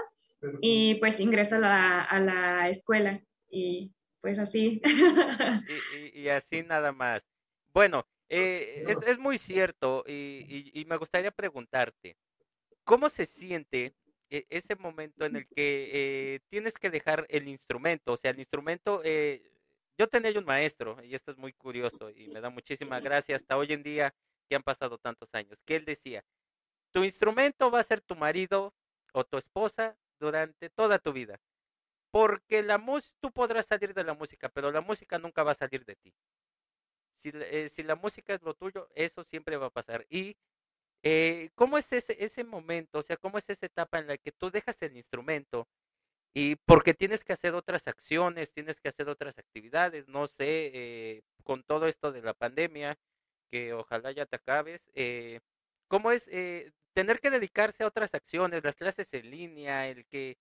y 0.60 0.96
pues 0.96 1.20
ingreso 1.20 1.56
a 1.56 1.60
la, 1.60 2.02
a 2.02 2.20
la 2.20 2.68
escuela, 2.68 3.22
y 3.50 3.92
pues 4.20 4.38
así. 4.38 4.80
Y, 5.94 6.20
y, 6.20 6.28
así 6.28 6.62
nada 6.62 6.92
más. 6.92 7.26
Bueno, 7.72 8.06
eh, 8.28 8.84
es, 8.88 8.98
es, 9.06 9.18
muy 9.18 9.38
cierto, 9.38 10.04
y, 10.06 10.70
y 10.72 10.84
me 10.84 10.96
gustaría 10.96 11.30
preguntarte, 11.30 12.16
¿cómo 12.84 13.08
se 13.08 13.26
siente 13.26 13.94
e, 14.30 14.46
ese 14.48 14.74
momento 14.74 15.24
en 15.24 15.36
el 15.36 15.46
que 15.46 15.90
eh, 15.92 16.40
tienes 16.48 16.74
que 16.74 16.90
dejar 16.90 17.26
el 17.28 17.48
instrumento, 17.48 18.12
o 18.12 18.16
sea, 18.16 18.32
el 18.32 18.40
instrumento, 18.40 19.00
eh, 19.04 19.42
yo 19.98 20.08
tenía 20.08 20.36
un 20.38 20.44
maestro, 20.44 21.02
y 21.04 21.14
esto 21.14 21.30
es 21.30 21.38
muy 21.38 21.52
curioso 21.52 22.10
y 22.10 22.26
me 22.28 22.40
da 22.40 22.50
muchísima 22.50 23.00
gracia 23.00 23.36
hasta 23.36 23.56
hoy 23.56 23.72
en 23.72 23.82
día 23.82 24.14
que 24.48 24.56
han 24.56 24.62
pasado 24.62 24.98
tantos 24.98 25.28
años, 25.34 25.58
que 25.64 25.76
él 25.76 25.84
decía, 25.84 26.24
tu 26.92 27.04
instrumento 27.04 27.70
va 27.70 27.80
a 27.80 27.84
ser 27.84 28.00
tu 28.00 28.16
marido 28.16 28.74
o 29.12 29.24
tu 29.24 29.38
esposa 29.38 29.96
durante 30.18 30.70
toda 30.70 30.98
tu 30.98 31.12
vida, 31.12 31.40
porque 32.10 32.62
la 32.62 32.78
música, 32.78 33.16
tú 33.20 33.32
podrás 33.32 33.66
salir 33.66 33.94
de 33.94 34.04
la 34.04 34.14
música, 34.14 34.48
pero 34.48 34.70
la 34.70 34.80
música 34.80 35.18
nunca 35.18 35.42
va 35.42 35.52
a 35.52 35.54
salir 35.54 35.84
de 35.84 35.96
ti. 35.96 36.14
Si, 37.16 37.30
eh, 37.34 37.68
si 37.70 37.82
la 37.82 37.96
música 37.96 38.34
es 38.34 38.42
lo 38.42 38.54
tuyo, 38.54 38.88
eso 38.94 39.24
siempre 39.24 39.56
va 39.56 39.66
a 39.66 39.70
pasar. 39.70 40.06
Y 40.10 40.36
eh, 41.02 41.50
¿Cómo 41.54 41.78
es 41.78 41.92
ese, 41.92 42.16
ese 42.24 42.42
momento? 42.44 42.98
O 42.98 43.02
sea, 43.02 43.16
¿cómo 43.16 43.38
es 43.38 43.48
esa 43.48 43.66
etapa 43.66 43.98
en 43.98 44.08
la 44.08 44.18
que 44.18 44.32
tú 44.32 44.50
dejas 44.50 44.80
el 44.82 44.96
instrumento 44.96 45.68
y 46.34 46.56
porque 46.56 46.94
tienes 46.94 47.24
que 47.24 47.32
hacer 47.32 47.54
otras 47.54 47.88
acciones, 47.88 48.52
tienes 48.52 48.80
que 48.80 48.88
hacer 48.88 49.08
otras 49.08 49.38
actividades, 49.38 50.08
no 50.08 50.26
sé, 50.26 50.70
eh, 50.74 51.22
con 51.44 51.62
todo 51.62 51.86
esto 51.86 52.12
de 52.12 52.22
la 52.22 52.34
pandemia, 52.34 52.98
que 53.50 53.72
ojalá 53.74 54.12
ya 54.12 54.26
te 54.26 54.36
acabes, 54.36 54.82
eh, 54.94 55.40
¿cómo 55.88 56.12
es 56.12 56.28
eh, 56.28 56.72
tener 56.94 57.20
que 57.20 57.30
dedicarse 57.30 57.84
a 57.84 57.88
otras 57.88 58.14
acciones, 58.14 58.64
las 58.64 58.76
clases 58.76 59.12
en 59.14 59.30
línea, 59.30 59.88
el 59.88 60.06
que, 60.06 60.38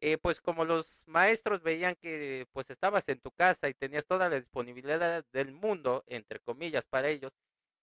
eh, 0.00 0.18
pues 0.18 0.40
como 0.40 0.64
los 0.64 1.02
maestros 1.06 1.62
veían 1.62 1.96
que 1.96 2.46
pues 2.52 2.70
estabas 2.70 3.08
en 3.08 3.20
tu 3.20 3.30
casa 3.32 3.68
y 3.68 3.74
tenías 3.74 4.06
toda 4.06 4.28
la 4.28 4.36
disponibilidad 4.36 5.24
del 5.32 5.52
mundo, 5.52 6.04
entre 6.06 6.40
comillas, 6.40 6.86
para 6.86 7.08
ellos, 7.08 7.32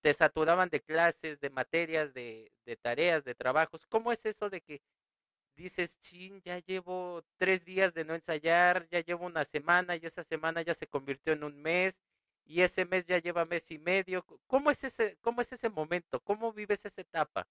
te 0.02 0.14
saturaban 0.14 0.70
de 0.70 0.82
clases, 0.82 1.40
de 1.40 1.50
materias, 1.50 2.14
de, 2.14 2.52
de 2.66 2.76
tareas, 2.78 3.24
de 3.26 3.36
trabajos. 3.36 3.86
¿Cómo 3.88 4.12
es 4.12 4.26
eso 4.26 4.50
de 4.50 4.62
que 4.62 4.82
dices, 5.56 6.00
chin, 6.02 6.42
ya 6.44 6.60
llevo 6.60 7.24
tres 7.38 7.66
días 7.66 7.94
de 7.94 8.06
no 8.06 8.16
ensayar, 8.16 8.88
ya 8.90 9.02
llevo 9.02 9.26
una 9.26 9.46
semana 9.46 9.96
y 9.96 10.06
esa 10.06 10.24
semana 10.24 10.62
ya 10.62 10.74
se 10.74 10.88
convirtió 10.88 11.34
en 11.34 11.44
un 11.44 11.62
mes 11.62 12.00
y 12.46 12.62
ese 12.62 12.86
mes 12.86 13.06
ya 13.06 13.20
lleva 13.20 13.46
mes 13.46 13.70
y 13.72 13.78
medio? 13.78 14.26
¿Cómo 14.48 14.72
es 14.72 14.84
ese, 14.84 15.18
cómo 15.22 15.42
es 15.42 15.52
ese 15.52 15.70
momento? 15.70 16.20
¿Cómo 16.22 16.54
vives 16.54 16.86
esa 16.86 17.02
etapa? 17.02 17.48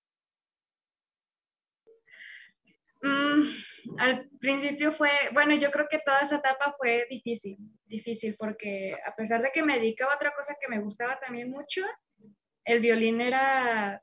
Mm, 3.03 3.49
al 3.99 4.29
principio 4.39 4.93
fue, 4.93 5.11
bueno, 5.33 5.55
yo 5.57 5.73
creo 5.73 5.89
que 5.91 5.99
toda 5.99 6.21
esa 6.21 6.37
etapa 6.37 6.75
fue 6.79 7.07
difícil, 7.11 7.59
difícil 7.87 8.37
porque 8.39 8.97
a 9.05 9.15
pesar 9.17 9.43
de 9.43 9.51
que 9.51 9.63
me 9.63 9.75
dedicaba 9.79 10.13
a 10.13 10.17
otra 10.17 10.33
cosa 10.35 10.57
que 10.61 10.69
me 10.69 10.81
gustaba 10.81 11.19
también 11.19 11.51
mucho, 11.51 11.83
el 12.65 12.81
violín 12.81 13.21
era, 13.21 14.01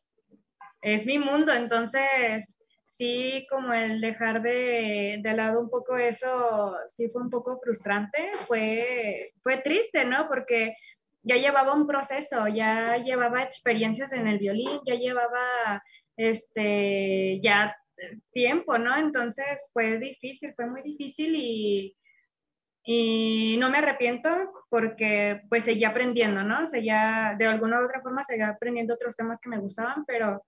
es 0.82 1.06
mi 1.06 1.18
mundo, 1.18 1.54
entonces 1.54 2.59
sí, 3.00 3.48
como 3.50 3.74
el 3.74 4.02
dejar 4.02 4.42
de, 4.42 5.20
de, 5.24 5.34
lado 5.34 5.62
un 5.62 5.70
poco 5.70 5.96
eso, 5.96 6.76
sí 6.90 7.08
fue 7.08 7.22
un 7.22 7.30
poco 7.30 7.58
frustrante, 7.64 8.32
fue, 8.46 9.32
fue 9.42 9.60
triste, 9.60 10.04
¿no? 10.04 10.28
Porque 10.28 10.76
ya 11.24 11.38
llevaba 11.38 11.74
un 11.74 11.88
proceso, 11.88 12.50
ya 12.50 12.98
llevaba 12.98 13.42
experiencias 13.42 14.12
en 14.12 14.28
el 14.28 14.38
violín, 14.38 14.82
ya 14.86 14.96
llevaba, 14.96 15.82
este, 16.18 17.40
ya 17.42 17.74
tiempo, 18.34 18.78
¿no? 18.78 18.98
Entonces 18.98 19.70
fue 19.72 19.98
difícil, 19.98 20.54
fue 20.54 20.66
muy 20.66 20.82
difícil 20.82 21.34
y, 21.38 21.96
y 22.84 23.56
no 23.60 23.70
me 23.70 23.78
arrepiento 23.78 24.30
porque 24.70 25.42
pues 25.48 25.64
seguí 25.64 25.86
aprendiendo, 25.86 26.44
¿no? 26.44 26.68
Seguía, 26.68 27.36
de 27.40 27.48
alguna 27.48 27.80
u 27.80 27.86
otra 27.86 28.02
forma 28.02 28.26
seguía 28.26 28.50
aprendiendo 28.50 28.96
otros 28.96 29.16
temas 29.16 29.40
que 29.40 29.48
me 29.48 29.60
gustaban, 29.60 30.04
pero 30.06 30.44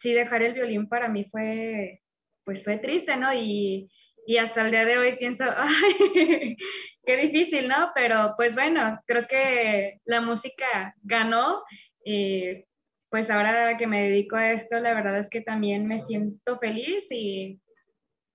sí 0.00 0.12
dejar 0.12 0.42
el 0.42 0.54
violín 0.54 0.88
para 0.88 1.08
mí 1.08 1.26
fue, 1.30 2.02
pues 2.44 2.64
fue 2.64 2.78
triste, 2.78 3.16
¿no? 3.16 3.32
Y, 3.32 3.90
y 4.26 4.38
hasta 4.38 4.62
el 4.62 4.70
día 4.70 4.84
de 4.84 4.98
hoy 4.98 5.16
pienso, 5.16 5.44
ay, 5.56 6.56
qué 7.04 7.16
difícil, 7.16 7.68
¿no? 7.68 7.92
Pero 7.94 8.34
pues 8.36 8.54
bueno, 8.54 9.00
creo 9.06 9.26
que 9.28 10.00
la 10.04 10.20
música 10.20 10.94
ganó 11.02 11.62
y 12.04 12.64
pues 13.10 13.30
ahora 13.30 13.76
que 13.76 13.86
me 13.86 14.02
dedico 14.02 14.36
a 14.36 14.52
esto, 14.52 14.78
la 14.78 14.94
verdad 14.94 15.18
es 15.18 15.28
que 15.28 15.40
también 15.40 15.86
me 15.86 15.98
siento 15.98 16.58
feliz 16.58 17.10
y, 17.10 17.60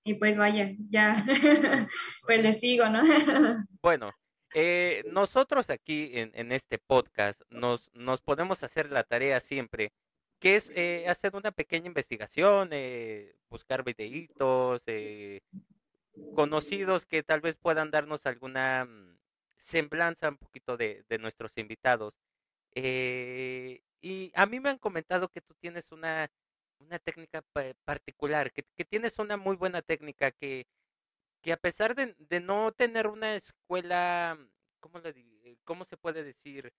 y 0.04 0.14
pues 0.14 0.36
vaya, 0.36 0.70
ya, 0.90 1.24
pues 2.26 2.42
le 2.42 2.52
sigo, 2.52 2.88
¿no? 2.88 3.00
bueno, 3.82 4.12
eh, 4.54 5.02
nosotros 5.10 5.70
aquí 5.70 6.10
en, 6.12 6.30
en, 6.34 6.52
este 6.52 6.78
podcast 6.78 7.40
nos, 7.48 7.90
nos 7.94 8.20
podemos 8.20 8.62
hacer 8.62 8.92
la 8.92 9.02
tarea 9.02 9.40
siempre, 9.40 9.92
que 10.46 10.54
es 10.54 10.70
eh, 10.76 11.08
hacer 11.08 11.34
una 11.34 11.50
pequeña 11.50 11.88
investigación, 11.88 12.68
eh, 12.70 13.34
buscar 13.50 13.82
videitos, 13.82 14.80
conocidos 16.36 17.04
que 17.04 17.24
tal 17.24 17.40
vez 17.40 17.56
puedan 17.56 17.90
darnos 17.90 18.26
alguna 18.26 18.84
mm, 18.84 19.18
semblanza 19.56 20.28
un 20.28 20.36
poquito 20.36 20.76
de, 20.76 21.04
nuestros 21.18 21.50
invitados. 21.56 22.14
Eh, 22.76 23.80
y 24.00 24.30
a 24.36 24.46
mí 24.46 24.60
me 24.60 24.70
han 24.70 24.78
comentado 24.78 25.28
que 25.30 25.40
tú 25.40 25.52
tienes 25.54 25.90
una, 25.90 26.28
una 26.78 27.00
técnica 27.00 27.42
particular, 27.84 28.52
que, 28.52 28.62
tienes 28.84 29.18
una 29.18 29.36
muy 29.36 29.56
buena 29.56 29.82
técnica, 29.82 30.30
que, 30.30 30.68
que 31.42 31.52
a 31.52 31.56
pesar 31.56 31.96
de, 31.96 32.14
de 32.20 32.38
no 32.38 32.70
tener 32.70 33.08
una 33.08 33.34
escuela, 33.34 34.38
¿cómo, 34.78 35.00
¿cómo 35.64 35.84
se 35.84 35.96
puede 35.96 36.22
decir? 36.22 36.72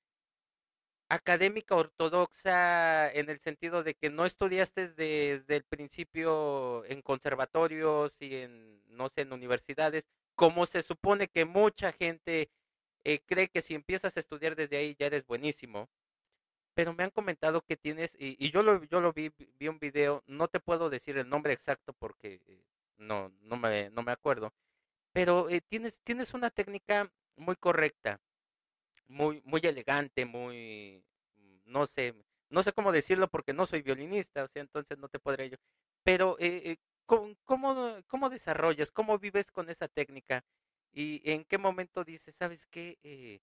Académica 1.10 1.76
ortodoxa 1.76 3.12
en 3.12 3.30
el 3.30 3.40
sentido 3.40 3.84
de 3.84 3.96
que 3.96 4.10
no 4.10 4.26
estudiaste 4.26 4.90
desde 4.90 5.56
el 5.56 5.64
principio 5.64 6.86
en 6.86 7.02
conservatorios 7.02 8.22
y 8.22 8.36
en, 8.36 8.82
no 8.88 9.10
sé, 9.10 9.22
en 9.22 9.34
universidades, 9.34 10.08
como 10.36 10.66
se 10.66 10.84
supone 10.84 11.28
que 11.30 11.46
mucha 11.46 11.92
gente 11.94 12.50
eh, 13.04 13.20
cree 13.26 13.48
que 13.50 13.62
si 13.62 13.74
empiezas 13.76 14.18
a 14.18 14.20
estudiar 14.20 14.56
desde 14.56 14.78
ahí 14.78 14.96
ya 15.00 15.08
eres 15.08 15.26
buenísimo. 15.26 15.90
Pero 16.76 16.94
me 16.94 17.04
han 17.04 17.12
comentado 17.12 17.62
que 17.64 17.76
tienes, 17.78 18.16
y, 18.20 18.52
yo 18.52 18.62
lo, 18.64 18.84
yo 18.86 19.02
lo 19.02 19.14
vi, 19.14 19.32
vi 19.60 19.68
un 19.68 19.80
video, 19.80 20.24
no 20.28 20.48
te 20.48 20.60
puedo 20.60 20.90
decir 20.90 21.18
el 21.18 21.30
nombre 21.30 21.54
exacto 21.54 21.94
porque 21.94 22.42
eh, 22.48 22.64
no, 22.98 23.32
no, 23.42 23.58
me, 23.58 23.90
no 23.92 24.04
me 24.04 24.12
acuerdo, 24.12 24.54
pero 25.14 25.50
eh, 25.50 25.62
tienes, 25.62 26.00
tienes 26.04 26.34
una 26.36 26.52
técnica 26.52 27.12
muy 27.36 27.56
correcta 27.56 28.20
muy, 29.08 29.42
muy 29.46 29.62
elegante, 29.64 30.26
muy, 30.26 31.04
no 31.66 31.86
sé, 31.86 32.16
no 32.50 32.64
sé 32.64 32.74
cómo 32.74 32.92
decirlo 32.92 33.28
porque 33.28 33.54
no 33.54 33.66
soy 33.66 33.82
violinista, 33.82 34.44
o 34.44 34.48
sea, 34.48 34.62
entonces 34.62 34.98
no 34.98 35.10
te 35.10 35.20
podré 35.20 35.50
yo. 35.50 35.58
Pero, 36.04 36.38
eh, 36.40 36.62
eh 36.66 36.78
¿cómo, 37.06 38.02
¿cómo 38.08 38.30
desarrollas, 38.30 38.92
cómo 38.92 39.18
vives 39.20 39.52
con 39.52 39.70
esa 39.70 39.88
técnica? 39.88 40.44
¿Y 40.92 41.22
en 41.32 41.46
qué 41.46 41.58
momento 41.58 42.04
dices, 42.04 42.36
sabes 42.36 42.66
qué? 42.68 42.98
Eh, 43.04 43.40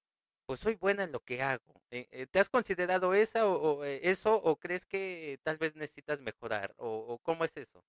pues 0.46 0.61
soy 0.61 0.74
buena 0.74 1.05
en 1.05 1.12
lo 1.12 1.20
que 1.20 1.42
hago. 1.42 1.83
Eh, 1.90 2.09
eh 2.11 2.27
¿Te 2.27 2.38
has 2.38 2.48
considerado 2.48 3.14
esa 3.14 3.46
o, 3.46 3.79
o 3.79 3.85
eso 3.85 4.35
o 4.35 4.57
crees 4.57 4.85
que 4.85 5.38
tal 5.42 5.57
vez 5.59 5.74
necesitas 5.77 6.20
mejorar? 6.20 6.74
¿O, 6.77 6.88
o 6.88 7.18
cómo 7.18 7.44
es 7.44 7.57
eso? 7.57 7.85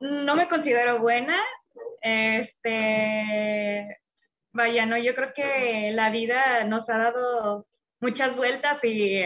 No 0.00 0.36
me 0.36 0.48
considero 0.48 0.98
buena. 1.00 1.40
Este, 2.00 3.98
vaya, 4.58 4.84
no, 4.86 4.98
yo 4.98 5.14
creo 5.14 5.32
que 5.34 5.92
la 5.94 6.10
vida 6.10 6.64
nos 6.64 6.90
ha 6.90 6.98
dado 6.98 7.66
muchas 8.00 8.36
vueltas 8.36 8.82
y 8.82 9.22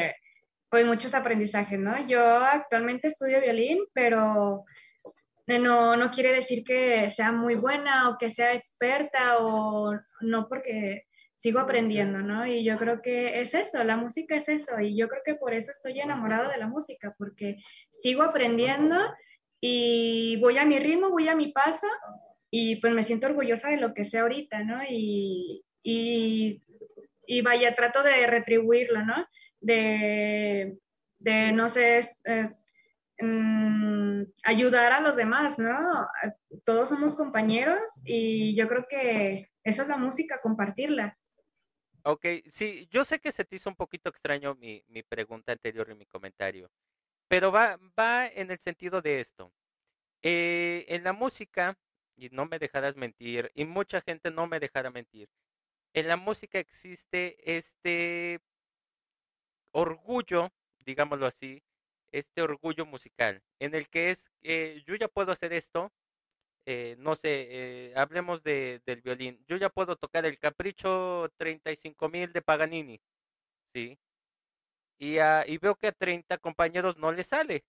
pues 0.69 0.87
muchos 0.87 1.15
aprendizajes, 1.15 1.79
¿no? 1.79 2.07
Yo 2.07 2.23
actualmente 2.23 3.09
estudio 3.09 3.41
violín, 3.41 3.79
pero 3.95 4.65
no, 5.47 5.97
no 5.97 6.11
quiere 6.11 6.35
decir 6.35 6.65
que 6.65 7.11
sea 7.11 7.33
muy 7.33 7.55
buena 7.55 8.11
o 8.11 8.19
que 8.19 8.29
sea 8.29 8.53
experta 8.53 9.39
o 9.39 9.99
no 10.21 10.49
porque 10.49 11.07
sigo 11.37 11.61
aprendiendo, 11.61 12.19
¿no? 12.19 12.47
Y 12.47 12.63
yo 12.63 12.77
creo 12.77 13.01
que 13.01 13.41
es 13.41 13.55
eso, 13.55 13.83
la 13.85 13.97
música 13.97 14.37
es 14.37 14.49
eso, 14.49 14.79
y 14.81 14.97
yo 14.97 15.09
creo 15.09 15.23
que 15.25 15.35
por 15.35 15.55
eso 15.55 15.73
estoy 15.73 15.99
enamorado 15.99 16.49
de 16.51 16.59
la 16.59 16.69
música, 16.69 17.15
porque 17.19 17.57
sigo 17.91 18.23
aprendiendo 18.23 18.97
y 19.61 20.37
voy 20.41 20.59
a 20.59 20.65
mi 20.67 20.79
ritmo, 20.79 21.09
voy 21.11 21.29
a 21.29 21.35
mi 21.35 21.53
paso 21.53 21.87
y 22.55 22.77
pues 22.77 22.93
me 22.93 23.03
siento 23.03 23.29
orgullosa 23.29 23.71
de 23.71 23.79
lo 23.79 23.95
que 23.95 24.05
sé 24.05 24.19
ahorita, 24.19 24.63
¿no? 24.63 24.79
Y, 24.87 25.65
y, 25.83 26.63
y 27.27 27.41
vaya, 27.41 27.75
trato 27.75 28.03
de 28.03 28.27
retribuirlo, 28.27 29.03
¿no? 29.07 29.27
De, 29.59 30.77
de 31.19 31.53
no 31.53 31.71
sé, 31.71 32.15
eh, 32.25 32.51
mm, 33.19 34.23
ayudar 34.45 34.93
a 34.93 35.01
los 35.01 35.17
demás, 35.17 35.59
¿no? 35.59 36.07
Todos 36.63 36.91
somos 36.91 37.17
compañeros 37.17 37.81
y 38.05 38.55
yo 38.55 38.69
creo 38.69 38.85
que 38.87 39.49
eso 39.65 39.81
es 39.81 39.89
la 39.89 39.97
música, 39.97 40.39
compartirla. 40.43 41.19
Ok, 42.03 42.27
sí, 42.51 42.87
yo 42.91 43.05
sé 43.05 43.19
que 43.19 43.33
se 43.33 43.47
te 43.47 43.57
hizo 43.57 43.71
un 43.71 43.77
poquito 43.77 44.11
extraño 44.11 44.57
mi, 44.57 44.85
mi 44.89 45.03
pregunta 45.03 45.53
anterior 45.53 45.89
y 45.91 45.95
mi 45.95 46.05
comentario, 46.05 46.71
pero 47.29 47.51
va, 47.51 47.79
va 47.99 48.27
en 48.27 48.51
el 48.51 48.59
sentido 48.59 49.01
de 49.01 49.21
esto. 49.21 49.55
Eh, 50.21 50.85
en 50.89 51.03
la 51.03 51.15
música 51.15 51.79
y 52.23 52.31
no 52.31 52.47
me 52.47 52.59
dejarás 52.59 52.97
mentir, 52.97 53.51
y 53.55 53.65
mucha 53.65 54.01
gente 54.01 54.31
no 54.31 54.47
me 54.47 54.61
dejará 54.61 54.91
mentir. 54.91 55.29
En 55.95 56.09
la 56.09 56.17
música 56.17 56.59
existe 56.59 57.37
este 57.57 58.41
orgullo, 59.73 60.51
digámoslo 60.81 61.27
así, 61.27 61.63
este 62.13 62.43
orgullo 62.43 62.87
musical, 62.87 63.43
en 63.59 63.75
el 63.75 63.89
que 63.89 64.11
es, 64.11 64.27
eh, 64.43 64.83
yo 64.87 64.95
ya 64.97 65.09
puedo 65.09 65.33
hacer 65.33 65.53
esto, 65.53 65.93
eh, 66.67 66.97
no 66.99 67.15
sé, 67.17 67.49
eh, 67.51 67.95
hablemos 67.97 68.43
de, 68.43 68.83
del 68.87 69.03
violín, 69.03 69.45
yo 69.49 69.57
ya 69.57 69.71
puedo 69.71 69.97
tocar 69.97 70.27
el 70.27 70.39
capricho 70.39 71.31
35 71.39 72.09
mil 72.09 72.33
de 72.33 72.43
Paganini, 72.43 73.01
¿sí? 73.75 73.99
Y, 74.99 75.17
y 75.19 75.59
veo 75.59 75.75
que 75.75 75.89
a 75.89 75.93
30 75.93 76.39
compañeros 76.39 76.97
no 76.97 77.13
le 77.13 77.25
sale. 77.25 77.65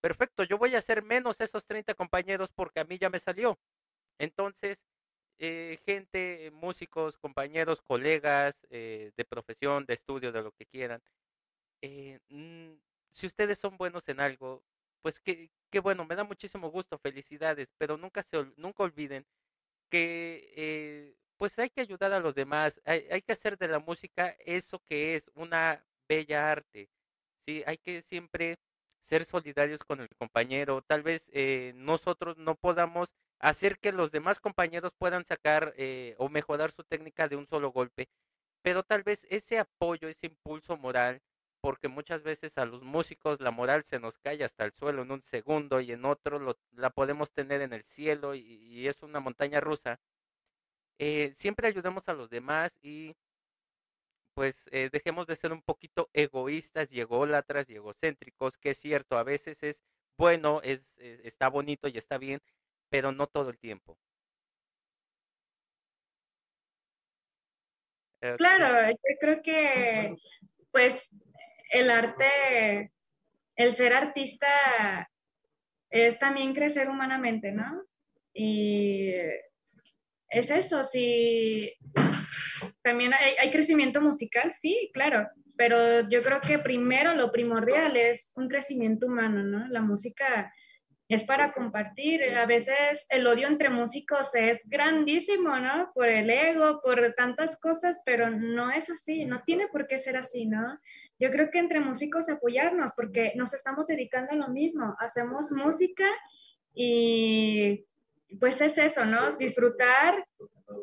Perfecto, 0.00 0.44
yo 0.44 0.58
voy 0.58 0.74
a 0.74 0.78
hacer 0.78 1.02
menos 1.02 1.40
esos 1.40 1.64
30 1.66 1.94
compañeros 1.94 2.52
porque 2.52 2.80
a 2.80 2.84
mí 2.84 2.98
ya 2.98 3.10
me 3.10 3.18
salió. 3.18 3.58
Entonces, 4.18 4.78
eh, 5.38 5.80
gente, 5.86 6.50
músicos, 6.52 7.18
compañeros, 7.18 7.82
colegas 7.82 8.56
eh, 8.70 9.12
de 9.16 9.24
profesión, 9.24 9.86
de 9.86 9.94
estudio, 9.94 10.32
de 10.32 10.42
lo 10.42 10.52
que 10.52 10.66
quieran, 10.66 11.02
eh, 11.82 12.20
mm, 12.30 12.72
si 13.12 13.26
ustedes 13.26 13.58
son 13.58 13.76
buenos 13.78 14.08
en 14.08 14.20
algo, 14.20 14.64
pues 15.02 15.20
qué, 15.20 15.50
bueno, 15.82 16.06
me 16.06 16.16
da 16.16 16.24
muchísimo 16.24 16.70
gusto, 16.70 16.98
felicidades, 16.98 17.72
pero 17.78 17.96
nunca, 17.98 18.22
se, 18.22 18.46
nunca 18.56 18.84
olviden 18.84 19.26
que 19.90 21.16
pues 21.36 21.58
hay 21.58 21.70
que 21.70 21.80
ayudar 21.82 22.12
a 22.12 22.20
los 22.20 22.34
demás, 22.34 22.80
hay, 22.84 23.06
hay 23.10 23.22
que 23.22 23.32
hacer 23.32 23.58
de 23.58 23.68
la 23.68 23.78
música 23.80 24.36
eso 24.46 24.80
que 24.84 25.16
es 25.16 25.30
una 25.34 25.84
bella 26.08 26.50
arte, 26.52 26.90
¿sí? 27.46 27.62
Hay 27.66 27.78
que 27.78 28.02
siempre 28.02 28.58
ser 29.04 29.24
solidarios 29.24 29.80
con 29.84 30.00
el 30.00 30.08
compañero, 30.16 30.82
tal 30.82 31.02
vez 31.02 31.30
nosotros 31.74 32.36
no 32.38 32.54
podamos 32.56 33.12
hacer 33.44 33.78
que 33.78 33.92
los 33.92 34.10
demás 34.10 34.40
compañeros 34.40 34.94
puedan 34.94 35.24
sacar 35.26 35.74
eh, 35.76 36.14
o 36.18 36.28
mejorar 36.30 36.72
su 36.72 36.82
técnica 36.82 37.28
de 37.28 37.36
un 37.36 37.46
solo 37.46 37.72
golpe, 37.72 38.08
pero 38.62 38.82
tal 38.82 39.02
vez 39.02 39.26
ese 39.28 39.58
apoyo, 39.58 40.08
ese 40.08 40.28
impulso 40.28 40.76
moral, 40.78 41.20
porque 41.60 41.88
muchas 41.88 42.22
veces 42.22 42.56
a 42.58 42.64
los 42.64 42.82
músicos 42.82 43.40
la 43.40 43.50
moral 43.50 43.84
se 43.84 43.98
nos 43.98 44.18
cae 44.18 44.42
hasta 44.44 44.64
el 44.64 44.72
suelo 44.72 45.02
en 45.02 45.10
un 45.12 45.22
segundo 45.22 45.80
y 45.80 45.92
en 45.92 46.04
otro 46.06 46.56
la 46.72 46.90
podemos 46.90 47.32
tener 47.32 47.60
en 47.60 47.72
el 47.74 47.84
cielo 47.84 48.34
y, 48.34 48.88
es 48.88 49.02
una 49.02 49.20
montaña 49.20 49.60
rusa. 49.60 50.00
Eh, 50.98 51.32
siempre 51.34 51.68
ayudemos 51.68 52.08
a 52.08 52.14
los 52.14 52.30
demás 52.30 52.78
y 52.82 53.14
pues 54.34 54.68
eh, 54.72 54.90
dejemos 54.92 55.26
de 55.26 55.36
ser 55.36 55.52
un 55.52 55.62
poquito 55.62 56.10
egoístas 56.12 56.90
y 56.92 57.00
ególatras 57.00 57.68
y 57.70 57.76
egocéntricos, 57.76 58.56
que 58.58 58.70
es 58.70 58.78
cierto, 58.78 59.16
a 59.16 59.22
veces 59.22 59.62
es 59.62 59.82
bueno, 60.16 60.60
es, 60.62 60.94
está 60.98 61.48
bonito 61.48 61.88
y 61.88 61.98
está 61.98 62.18
bien, 62.18 62.40
pero 62.88 63.10
no 63.12 63.26
todo 63.26 63.50
el 63.50 63.58
tiempo. 63.58 63.98
Claro, 68.36 68.90
yo 68.90 69.16
creo 69.20 69.42
que 69.42 70.16
pues 70.70 71.10
el 71.70 71.90
arte, 71.90 72.90
el 73.56 73.76
ser 73.76 73.92
artista 73.92 75.10
es 75.90 76.18
también 76.18 76.54
crecer 76.54 76.88
humanamente, 76.88 77.52
¿no? 77.52 77.84
Y 78.32 79.12
es 80.28 80.50
eso, 80.50 80.82
sí, 80.84 81.72
también 82.82 83.12
hay, 83.14 83.50
crecimiento 83.50 84.00
musical, 84.00 84.52
sí, 84.52 84.90
claro, 84.92 85.28
pero 85.56 86.08
yo 86.08 86.22
creo 86.22 86.40
que 86.40 86.58
primero 86.58 87.14
lo 87.14 87.30
primordial 87.30 87.96
es 87.96 88.32
un 88.36 88.48
crecimiento 88.48 89.06
humano, 89.06 89.42
¿no? 89.42 89.68
La 89.68 89.80
música 89.80 90.52
es 91.08 91.24
para 91.24 91.52
compartir. 91.52 92.22
A 92.36 92.46
veces 92.46 93.06
el 93.08 93.26
odio 93.26 93.46
entre 93.46 93.70
músicos 93.70 94.34
es 94.34 94.62
grandísimo, 94.64 95.58
¿no? 95.58 95.90
Por 95.94 96.08
el 96.08 96.30
ego, 96.30 96.80
por 96.82 97.14
tantas 97.14 97.58
cosas, 97.58 98.00
pero 98.04 98.30
no 98.30 98.70
es 98.70 98.90
así, 98.90 99.24
no 99.24 99.42
tiene 99.44 99.68
por 99.68 99.86
qué 99.86 99.98
ser 99.98 100.16
así, 100.16 100.46
¿no? 100.46 100.78
Yo 101.18 101.30
creo 101.30 101.50
que 101.50 101.58
entre 101.58 101.80
músicos 101.80 102.28
apoyarnos, 102.28 102.92
porque 102.96 103.32
nos 103.36 103.54
estamos 103.54 103.86
dedicando 103.86 104.32
a 104.32 104.36
lo 104.36 104.48
mismo, 104.48 104.96
hacemos 104.98 105.52
música 105.52 106.06
y 106.74 107.86
pues 108.38 108.60
es 108.60 108.78
eso, 108.78 109.04
¿no? 109.04 109.36
Disfrutar, 109.36 110.26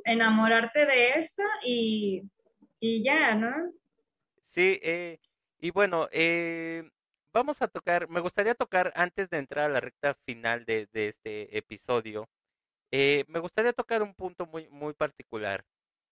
enamorarte 0.05 0.85
de 0.85 1.11
esto 1.11 1.43
y, 1.63 2.23
ya, 2.79 3.35
¿no? 3.35 3.51
Sí, 4.41 4.79
eh, 4.81 5.19
y 5.59 5.71
bueno, 5.71 6.07
eh, 6.11 6.89
vamos 7.33 7.61
a 7.61 7.67
tocar, 7.67 8.09
me 8.09 8.19
gustaría 8.19 8.55
tocar 8.55 8.91
antes 8.95 9.29
de 9.29 9.37
entrar 9.37 9.69
a 9.69 9.73
la 9.73 9.79
recta 9.79 10.15
final 10.25 10.65
de, 10.65 10.87
este 10.93 11.57
episodio, 11.57 12.29
eh, 12.91 13.25
me 13.27 13.39
gustaría 13.39 13.73
tocar 13.73 14.01
un 14.03 14.13
punto 14.13 14.45
muy, 14.45 14.67
muy 14.69 14.93
particular. 14.93 15.63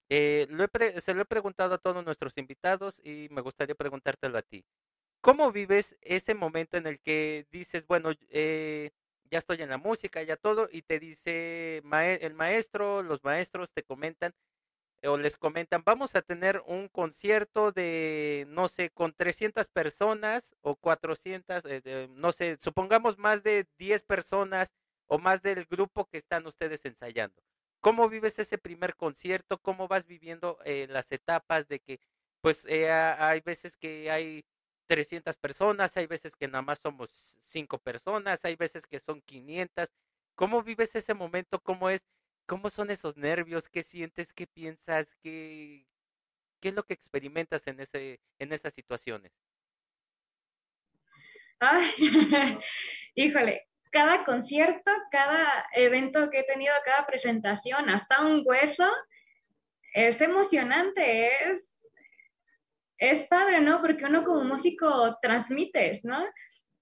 se 0.10 0.48
lo 0.50 1.22
he 1.22 1.26
preguntado 1.26 1.76
a 1.76 1.78
todos 1.78 2.04
nuestros 2.06 2.38
invitados 2.38 3.00
y 3.04 3.28
me 3.32 3.42
gustaría 3.42 3.76
preguntártelo 3.76 4.38
a 4.38 4.42
ti. 4.42 4.66
¿Cómo 5.22 5.52
vives 5.52 5.98
ese 6.02 6.34
momento 6.34 6.78
en 6.78 6.88
el 6.88 7.00
que 7.02 7.46
dices, 7.52 7.86
bueno, 7.88 8.12
eh, 8.30 8.92
ya 9.32 9.40
estoy 9.40 9.62
en 9.62 9.70
la 9.70 9.78
música, 9.78 10.22
ya 10.24 10.38
todo, 10.38 10.70
y 10.72 10.82
te 10.82 11.00
dice 11.00 11.78
el 11.78 12.34
maestro, 12.34 13.04
los 13.04 13.24
maestros 13.24 13.72
te 13.72 13.84
comentan 13.84 14.34
o 15.04 15.18
les 15.18 15.38
comentan, 15.38 15.84
vamos 15.86 16.16
a 16.16 16.22
tener 16.22 16.62
un 16.66 16.90
concierto 16.90 17.72
de, 17.72 18.46
no 18.50 18.68
sé, 18.68 18.90
con 18.90 19.14
300 19.14 19.70
personas 19.70 20.56
o 20.62 20.76
400, 20.76 21.64
eh, 21.66 22.08
no 22.12 22.32
sé, 22.34 22.58
supongamos 22.60 23.18
más 23.18 23.44
de 23.44 23.66
10 23.78 24.04
personas 24.04 24.74
o 25.08 25.18
más 25.18 25.42
del 25.42 25.66
grupo 25.66 26.06
que 26.06 26.18
están 26.18 26.46
ustedes 26.48 26.84
ensayando. 26.86 27.42
¿Cómo 27.82 28.10
vives 28.10 28.40
ese 28.40 28.58
primer 28.58 28.96
concierto? 28.96 29.58
¿Cómo 29.60 29.88
vas 29.88 30.06
viviendo 30.06 30.60
eh, 30.66 30.88
las 30.90 31.12
etapas 31.14 31.68
de 31.70 31.80
que, 31.80 32.00
pues, 32.42 32.66
eh, 32.68 32.92
hay 32.92 33.40
veces 33.40 33.78
que 33.78 34.12
hay 34.12 34.44
300 34.90 35.38
personas, 35.38 35.96
hay 35.98 36.08
veces 36.08 36.36
que 36.36 36.48
nada 36.48 36.64
más 36.64 36.80
somos 36.80 37.12
5 37.42 37.78
personas, 37.78 38.44
hay 38.44 38.56
veces 38.56 38.88
que 38.88 39.00
son 39.00 39.22
500. 39.22 39.88
¿Cómo 40.34 40.64
vives 40.64 40.96
ese 40.96 41.14
momento? 41.14 41.60
¿Cómo 41.62 41.92
es? 41.92 42.02
¿Cómo 42.48 42.72
son 42.72 42.90
esos 42.90 43.16
nervios? 43.16 43.70
¿Qué 43.70 43.84
sientes? 43.84 44.34
¿Qué 44.34 44.48
piensas? 44.48 45.16
¿Qué, 45.22 45.86
qué 46.60 46.70
es 46.70 46.74
lo 46.74 46.84
que 46.84 46.96
experimentas 46.96 47.68
en, 47.68 47.80
ese, 47.80 48.20
en 48.40 48.52
esas 48.52 48.74
situaciones? 48.74 49.32
Ay, 51.60 51.92
híjole, 53.14 53.68
cada 53.92 54.26
concierto, 54.26 54.92
cada 55.12 55.68
evento 55.74 56.32
que 56.32 56.40
he 56.40 56.44
tenido, 56.46 56.74
cada 56.84 57.06
presentación, 57.06 57.92
hasta 57.92 58.26
un 58.26 58.42
hueso, 58.44 58.92
es 59.94 60.20
emocionante, 60.22 61.52
es 61.52 61.79
es 63.00 63.24
padre, 63.28 63.62
¿no? 63.62 63.82
Porque 63.82 64.06
uno 64.06 64.24
como 64.24 64.44
músico 64.44 65.18
transmites, 65.22 66.04
¿no? 66.04 66.24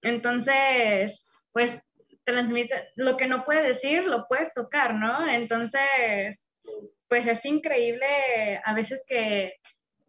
Entonces, 0.02 1.24
pues 1.52 1.72
transmite, 2.24 2.90
lo 2.96 3.16
que 3.16 3.26
no 3.26 3.44
puedes 3.44 3.66
decir, 3.66 4.04
lo 4.04 4.26
puedes 4.28 4.52
tocar, 4.52 4.94
¿no? 4.94 5.26
Entonces, 5.28 6.50
pues 7.08 7.26
es 7.26 7.44
increíble 7.44 8.06
a 8.64 8.74
veces 8.74 9.02
que, 9.06 9.54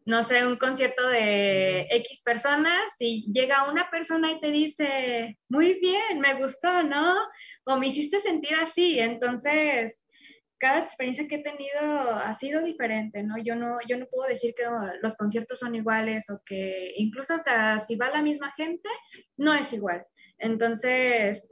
no 0.05 0.23
sé, 0.23 0.45
un 0.45 0.57
concierto 0.57 1.07
de 1.07 1.87
X 1.89 2.21
personas 2.21 2.95
y 2.99 3.31
llega 3.31 3.69
una 3.69 3.89
persona 3.89 4.31
y 4.31 4.39
te 4.39 4.51
dice, 4.51 5.37
muy 5.47 5.79
bien, 5.79 6.19
me 6.19 6.33
gustó, 6.33 6.83
¿no? 6.83 7.15
O 7.65 7.77
me 7.77 7.87
hiciste 7.87 8.19
sentir 8.19 8.55
así. 8.55 8.99
Entonces, 8.99 10.01
cada 10.59 10.79
experiencia 10.79 11.27
que 11.27 11.35
he 11.35 11.43
tenido 11.43 12.11
ha 12.11 12.33
sido 12.33 12.61
diferente, 12.61 13.23
¿no? 13.23 13.35
Yo 13.37 13.55
no, 13.55 13.77
yo 13.87 13.97
no 13.97 14.07
puedo 14.07 14.27
decir 14.27 14.53
que 14.55 14.63
los 15.01 15.15
conciertos 15.15 15.59
son 15.59 15.75
iguales 15.75 16.29
o 16.29 16.41
que 16.45 16.93
incluso 16.97 17.33
hasta 17.33 17.79
si 17.79 17.95
va 17.95 18.09
la 18.09 18.21
misma 18.21 18.53
gente, 18.57 18.89
no 19.37 19.53
es 19.53 19.71
igual. 19.73 20.05
Entonces, 20.37 21.51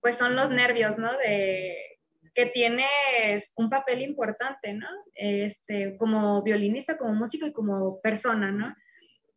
pues 0.00 0.16
son 0.16 0.36
los 0.36 0.50
nervios, 0.50 0.98
¿no? 0.98 1.12
De 1.18 1.76
que 2.34 2.46
tienes 2.46 3.52
un 3.56 3.70
papel 3.70 4.02
importante, 4.02 4.74
¿no? 4.74 4.88
Este, 5.14 5.96
como 5.96 6.42
violinista, 6.42 6.98
como 6.98 7.14
músico 7.14 7.46
y 7.46 7.52
como 7.52 8.00
persona, 8.00 8.52
¿no? 8.52 8.74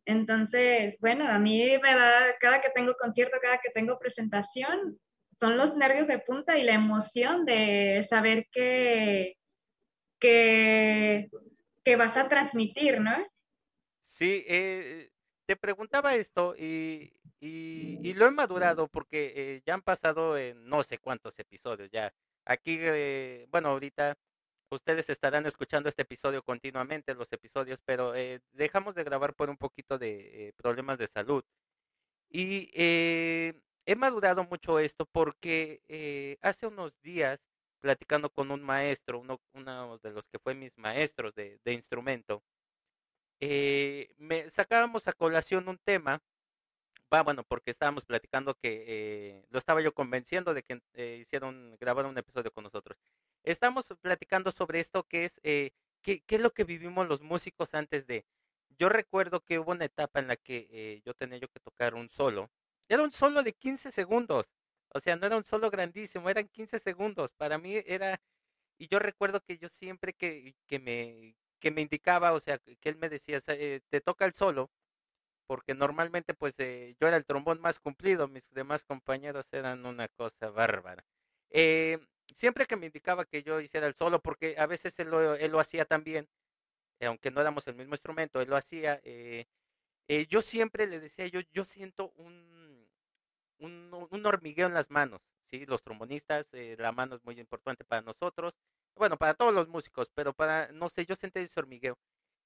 Entonces, 0.04 0.96
bueno, 1.00 1.26
a 1.28 1.38
mí 1.38 1.78
me 1.82 1.94
da, 1.94 2.36
cada 2.40 2.60
que 2.60 2.70
tengo 2.70 2.94
concierto, 2.94 3.38
cada 3.40 3.58
que 3.58 3.70
tengo 3.70 3.98
presentación, 3.98 4.98
son 5.40 5.56
los 5.56 5.74
nervios 5.74 6.06
de 6.06 6.18
punta 6.18 6.58
y 6.58 6.64
la 6.64 6.74
emoción 6.74 7.46
de 7.46 8.04
saber 8.06 8.46
que, 8.52 9.38
que, 10.20 11.30
vas 11.96 12.16
a 12.18 12.28
transmitir, 12.28 13.00
¿no? 13.00 13.16
Sí, 14.02 14.44
eh, 14.46 15.10
te 15.46 15.56
preguntaba 15.56 16.14
esto 16.14 16.54
y, 16.56 17.14
y, 17.40 18.12
lo 18.14 18.26
he 18.26 18.30
madurado 18.30 18.86
porque 18.86 19.32
eh, 19.34 19.62
ya 19.64 19.74
han 19.74 19.82
pasado 19.82 20.36
en 20.36 20.64
no 20.66 20.82
sé 20.82 20.98
cuántos 20.98 21.38
episodios 21.38 21.90
ya. 21.90 22.12
Aquí, 22.44 22.76
eh, 22.78 23.46
bueno, 23.50 23.70
ahorita 23.70 24.16
ustedes 24.70 25.08
estarán 25.08 25.46
escuchando 25.46 25.88
este 25.88 26.02
episodio 26.02 26.42
continuamente, 26.42 27.14
los 27.14 27.32
episodios, 27.32 27.80
pero 27.84 28.12
dejamos 28.52 28.94
de 28.94 29.04
grabar 29.04 29.34
por 29.34 29.50
un 29.50 29.56
poquito 29.56 29.98
de 29.98 30.52
problemas 30.56 30.98
de 30.98 31.08
salud. 31.08 31.42
Y 32.28 32.70
he 33.90 33.96
madurado 33.96 34.44
mucho 34.44 34.78
esto 34.78 35.04
porque 35.04 35.82
eh, 35.88 36.38
hace 36.42 36.68
unos 36.68 37.00
días, 37.02 37.40
platicando 37.80 38.30
con 38.30 38.52
un 38.52 38.62
maestro, 38.62 39.18
uno, 39.18 39.40
uno 39.52 39.98
de 39.98 40.12
los 40.12 40.28
que 40.28 40.38
fue 40.38 40.54
mis 40.54 40.78
maestros 40.78 41.34
de, 41.34 41.58
instrumento, 41.66 42.44
eh, 43.40 44.14
me 44.16 44.48
sacábamos 44.48 45.08
a 45.08 45.12
colación 45.12 45.68
un 45.68 45.78
tema, 45.78 46.22
bueno, 47.24 47.42
porque 47.42 47.72
estábamos 47.72 48.04
platicando 48.04 48.54
que 48.54 48.84
eh, 48.86 49.46
lo 49.50 49.58
estaba 49.58 49.80
yo 49.80 49.92
convenciendo 49.92 50.54
de 50.54 50.62
que 50.62 50.80
hicieron, 51.20 51.76
grabaron 51.80 52.12
un 52.12 52.18
episodio 52.18 52.52
con 52.52 52.62
nosotros. 52.62 52.96
Estamos 53.42 53.86
platicando 54.00 54.52
sobre 54.52 54.78
esto 54.78 55.02
que 55.02 55.24
es, 55.24 55.40
¿qué, 55.42 55.72
¿qué, 56.02 56.36
es 56.36 56.40
lo 56.40 56.52
que 56.52 56.62
vivimos 56.62 57.08
los 57.08 57.22
músicos 57.22 57.74
antes 57.74 58.06
de? 58.06 58.24
Yo 58.78 58.88
recuerdo 58.88 59.40
que 59.40 59.58
hubo 59.58 59.72
una 59.72 59.86
etapa 59.86 60.20
en 60.20 60.28
la 60.28 60.36
que 60.36 61.02
yo 61.04 61.12
tenía 61.14 61.38
yo 61.38 61.48
que 61.48 61.58
tocar 61.58 61.96
un 61.96 62.08
solo 62.08 62.50
era 62.90 63.04
un 63.04 63.12
solo 63.12 63.42
de 63.42 63.52
15 63.54 63.92
segundos. 63.92 64.46
O 64.92 65.00
sea, 65.00 65.16
no 65.16 65.26
era 65.26 65.36
un 65.36 65.44
solo 65.44 65.70
grandísimo, 65.70 66.28
eran 66.28 66.48
15 66.48 66.80
segundos. 66.80 67.32
Para 67.34 67.56
mí 67.58 67.76
era, 67.86 68.20
y 68.78 68.88
yo 68.88 68.98
recuerdo 68.98 69.40
que 69.42 69.58
yo 69.58 69.68
siempre 69.68 70.12
que, 70.12 70.56
que, 70.66 70.80
me, 70.80 71.36
que 71.60 71.70
me 71.70 71.82
indicaba, 71.82 72.32
o 72.32 72.40
sea, 72.40 72.58
que 72.58 72.88
él 72.88 72.96
me 72.96 73.08
decía, 73.08 73.40
eh, 73.48 73.80
te 73.90 74.00
toca 74.00 74.24
el 74.26 74.34
solo, 74.34 74.70
porque 75.46 75.74
normalmente 75.74 76.34
pues 76.34 76.54
eh, 76.58 76.96
yo 77.00 77.08
era 77.08 77.16
el 77.16 77.26
trombón 77.26 77.60
más 77.60 77.78
cumplido, 77.80 78.28
mis 78.28 78.50
demás 78.50 78.84
compañeros 78.84 79.46
eran 79.52 79.86
una 79.86 80.08
cosa 80.08 80.50
bárbara. 80.50 81.04
Eh, 81.50 81.98
siempre 82.34 82.66
que 82.66 82.76
me 82.76 82.86
indicaba 82.86 83.24
que 83.24 83.42
yo 83.44 83.60
hiciera 83.60 83.86
el 83.86 83.94
solo, 83.94 84.20
porque 84.22 84.56
a 84.58 84.66
veces 84.66 84.98
él 84.98 85.10
lo, 85.10 85.34
él 85.36 85.52
lo 85.52 85.60
hacía 85.60 85.84
también, 85.84 86.28
aunque 87.02 87.30
no 87.30 87.40
éramos 87.40 87.66
el 87.68 87.76
mismo 87.76 87.94
instrumento, 87.94 88.40
él 88.40 88.48
lo 88.50 88.56
hacía, 88.56 89.00
yo 90.28 90.42
siempre 90.42 90.86
le 90.86 91.00
decía, 91.00 91.26
yo, 91.28 91.40
yo 91.52 91.64
siento 91.64 92.12
un 92.16 92.60
un, 93.60 94.26
hormigueo 94.26 94.66
en 94.66 94.74
las 94.74 94.90
manos, 94.90 95.20
¿sí? 95.50 95.66
Los 95.66 95.82
trombonistas, 95.82 96.46
eh, 96.52 96.76
la 96.78 96.92
mano 96.92 97.16
es 97.16 97.24
muy 97.24 97.38
importante 97.38 97.84
para 97.84 98.02
nosotros, 98.02 98.54
bueno, 98.96 99.16
para 99.16 99.34
todos 99.34 99.54
los 99.54 99.68
músicos, 99.68 100.10
pero 100.14 100.32
para, 100.32 100.70
no 100.72 100.88
sé, 100.88 101.06
yo 101.06 101.14
sentí 101.14 101.40
ese 101.40 101.60
hormigueo. 101.60 101.96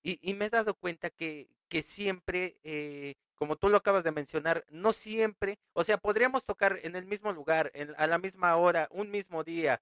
Y, 0.02 0.18
y 0.22 0.34
me 0.34 0.46
he 0.46 0.50
dado 0.50 0.74
cuenta 0.74 1.10
que, 1.10 1.48
que 1.68 1.82
siempre, 1.82 2.58
eh, 2.62 3.14
como 3.34 3.56
tú 3.56 3.68
lo 3.68 3.78
acabas 3.78 4.04
de 4.04 4.12
mencionar, 4.12 4.64
no 4.70 4.92
siempre, 4.92 5.58
o 5.72 5.82
sea, 5.82 5.98
podríamos 5.98 6.44
tocar 6.44 6.78
en 6.82 6.94
el 6.96 7.06
mismo 7.06 7.32
lugar, 7.32 7.72
a 7.96 8.06
la 8.06 8.18
misma 8.18 8.56
hora, 8.56 8.88
un 8.90 9.10
mismo 9.10 9.44
día, 9.44 9.80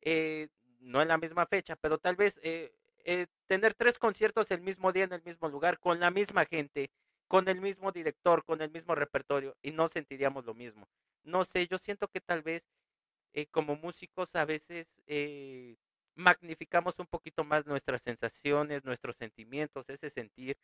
eh, 0.00 0.48
no 0.80 1.02
en 1.02 1.08
la 1.08 1.18
misma 1.18 1.46
fecha, 1.46 1.76
pero 1.76 1.98
tal 1.98 2.16
vez 2.16 2.40
tener 3.46 3.74
tres 3.74 3.98
conciertos 3.98 4.50
el 4.50 4.60
mismo 4.60 4.92
día 4.92 5.04
en 5.04 5.12
el 5.12 5.22
mismo 5.22 5.48
lugar, 5.48 5.78
con 5.78 6.00
la 6.00 6.10
misma 6.10 6.44
gente, 6.44 6.90
con 7.28 7.48
el 7.48 7.60
mismo 7.60 7.92
director, 7.92 8.44
con 8.44 8.62
el 8.62 8.70
mismo 8.70 8.94
repertorio 8.94 9.56
y 9.62 9.72
no 9.72 9.88
sentiríamos 9.88 10.44
lo 10.46 10.54
mismo. 10.54 10.88
No 11.24 11.44
sé, 11.44 11.66
yo 11.68 11.78
siento 11.78 12.08
que 12.08 12.20
tal 12.20 12.42
vez 12.42 12.64
eh, 13.34 13.46
como 13.46 13.76
músicos 13.76 14.34
a 14.34 14.44
veces 14.44 14.88
eh, 15.06 15.76
magnificamos 16.14 16.98
un 16.98 17.06
poquito 17.06 17.44
más 17.44 17.66
nuestras 17.66 18.02
sensaciones, 18.02 18.84
nuestros 18.84 19.16
sentimientos, 19.16 19.88
ese 19.88 20.10
sentir 20.10 20.58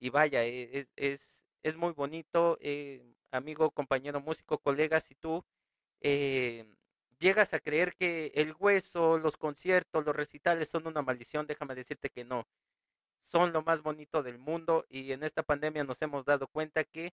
y 0.00 0.10
vaya, 0.10 0.44
e, 0.44 0.80
es, 0.80 0.88
es, 0.96 1.20
es 1.62 1.76
muy 1.76 1.92
bonito, 1.92 2.58
eh, 2.60 3.02
amigo, 3.30 3.70
compañero 3.70 4.20
músico, 4.20 4.58
colega, 4.58 5.00
si 5.00 5.14
tú 5.14 5.44
eh, 6.00 6.64
llegas 7.18 7.54
a 7.54 7.60
creer 7.60 7.94
que 7.96 8.32
el 8.34 8.54
hueso, 8.58 9.18
los 9.18 9.36
conciertos, 9.36 10.04
los 10.04 10.14
recitales 10.16 10.68
son 10.68 10.86
una 10.86 11.02
maldición, 11.02 11.46
déjame 11.46 11.74
decirte 11.74 12.10
que 12.10 12.24
no. 12.24 12.46
Son 13.26 13.52
lo 13.52 13.62
más 13.62 13.82
bonito 13.82 14.22
del 14.22 14.38
mundo 14.38 14.86
y 14.88 15.12
en 15.12 15.24
esta 15.24 15.42
pandemia 15.42 15.84
nos 15.84 16.00
hemos 16.00 16.24
dado 16.24 16.46
cuenta 16.46 16.84
que 16.84 17.12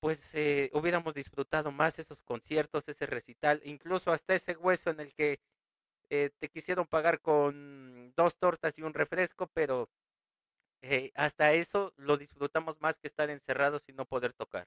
pues 0.00 0.34
eh, 0.34 0.70
hubiéramos 0.72 1.14
disfrutado 1.14 1.72
más 1.72 1.98
esos 1.98 2.22
conciertos, 2.22 2.84
ese 2.88 3.06
recital, 3.06 3.60
incluso 3.64 4.12
hasta 4.12 4.34
ese 4.34 4.56
hueso 4.56 4.90
en 4.90 5.00
el 5.00 5.14
que 5.14 5.40
eh, 6.10 6.30
te 6.38 6.48
quisieron 6.48 6.86
pagar 6.86 7.20
con 7.20 8.12
dos 8.16 8.36
tortas 8.38 8.78
y 8.78 8.82
un 8.82 8.94
refresco, 8.94 9.48
pero 9.48 9.90
eh, 10.82 11.12
hasta 11.14 11.52
eso 11.52 11.92
lo 11.96 12.16
disfrutamos 12.16 12.80
más 12.80 12.98
que 12.98 13.08
estar 13.08 13.30
encerrados 13.30 13.82
y 13.88 13.92
no 13.92 14.06
poder 14.06 14.32
tocar. 14.34 14.66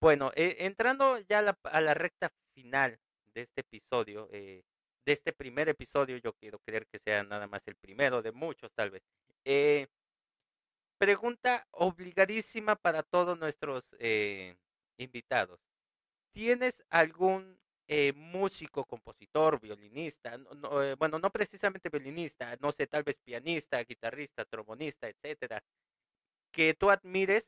Bueno, 0.00 0.30
entrando 0.36 1.18
ya 1.18 1.40
a 1.64 1.80
la, 1.80 1.94
recta 1.94 2.30
final 2.54 3.00
de 3.34 3.42
este 3.42 3.62
episodio, 3.62 4.28
de 5.08 5.14
este 5.14 5.32
primer 5.32 5.70
episodio, 5.70 6.18
yo 6.18 6.34
quiero 6.34 6.58
creer 6.58 6.86
que 6.86 6.98
sea 6.98 7.22
nada 7.22 7.46
más 7.46 7.62
el 7.66 7.76
primero 7.76 8.20
de 8.20 8.30
muchos 8.30 8.70
tal 8.74 8.90
vez. 8.90 9.02
Pregunta 10.98 11.66
obligadísima 11.70 12.76
para 12.76 13.02
todos 13.02 13.38
nuestros 13.38 13.84
eh, 14.00 14.54
invitados. 14.98 15.60
¿Tienes 16.32 16.84
algún 16.90 17.58
eh, 17.86 18.12
músico, 18.12 18.84
compositor, 18.84 19.60
violinista, 19.60 20.34
eh, 20.34 20.96
bueno, 20.98 21.18
no 21.18 21.30
precisamente 21.30 21.88
violinista, 21.88 22.54
no 22.60 22.70
sé, 22.70 22.86
tal 22.86 23.02
vez 23.02 23.16
pianista, 23.24 23.82
guitarrista, 23.82 24.44
trombonista, 24.44 25.08
etcétera, 25.08 25.64
que 26.52 26.74
tú 26.74 26.90
admires? 26.90 27.46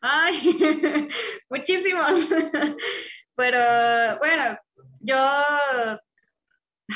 Ay, 0.00 0.38
muchísimos. 1.48 2.28
Pero 3.36 4.18
bueno, 4.18 4.58
yo, 5.00 5.16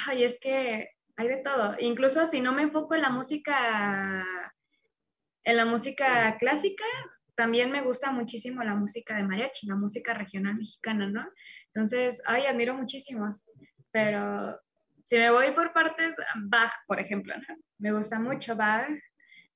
ay, 0.06 0.24
es 0.24 0.38
que 0.40 0.90
hay 1.16 1.28
de 1.28 1.38
todo. 1.38 1.74
Incluso 1.78 2.26
si 2.26 2.40
no 2.40 2.52
me 2.52 2.62
enfoco 2.62 2.94
en 2.94 3.02
la 3.02 3.10
música, 3.10 4.24
en 5.44 5.56
la 5.56 5.64
música 5.64 6.36
clásica, 6.38 6.84
también 7.34 7.70
me 7.70 7.82
gusta 7.82 8.10
muchísimo 8.10 8.62
la 8.62 8.74
música 8.74 9.16
de 9.16 9.22
mariachi, 9.22 9.66
la 9.66 9.76
música 9.76 10.14
regional 10.14 10.56
mexicana, 10.56 11.08
¿no? 11.08 11.28
Entonces, 11.72 12.20
ay, 12.26 12.46
admiro 12.46 12.74
muchísimos. 12.74 13.44
Pero 13.90 14.60
si 15.04 15.16
me 15.16 15.30
voy 15.30 15.52
por 15.52 15.72
partes, 15.72 16.14
Bach, 16.36 16.72
por 16.86 17.00
ejemplo, 17.00 17.34
¿no? 17.36 17.56
Me 17.78 17.92
gusta 17.92 18.18
mucho 18.18 18.56
Bach, 18.56 18.88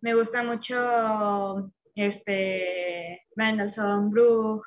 me 0.00 0.14
gusta 0.14 0.42
mucho 0.42 1.72
este, 1.94 3.22
Mendelssohn, 3.36 4.10
Bruch, 4.10 4.62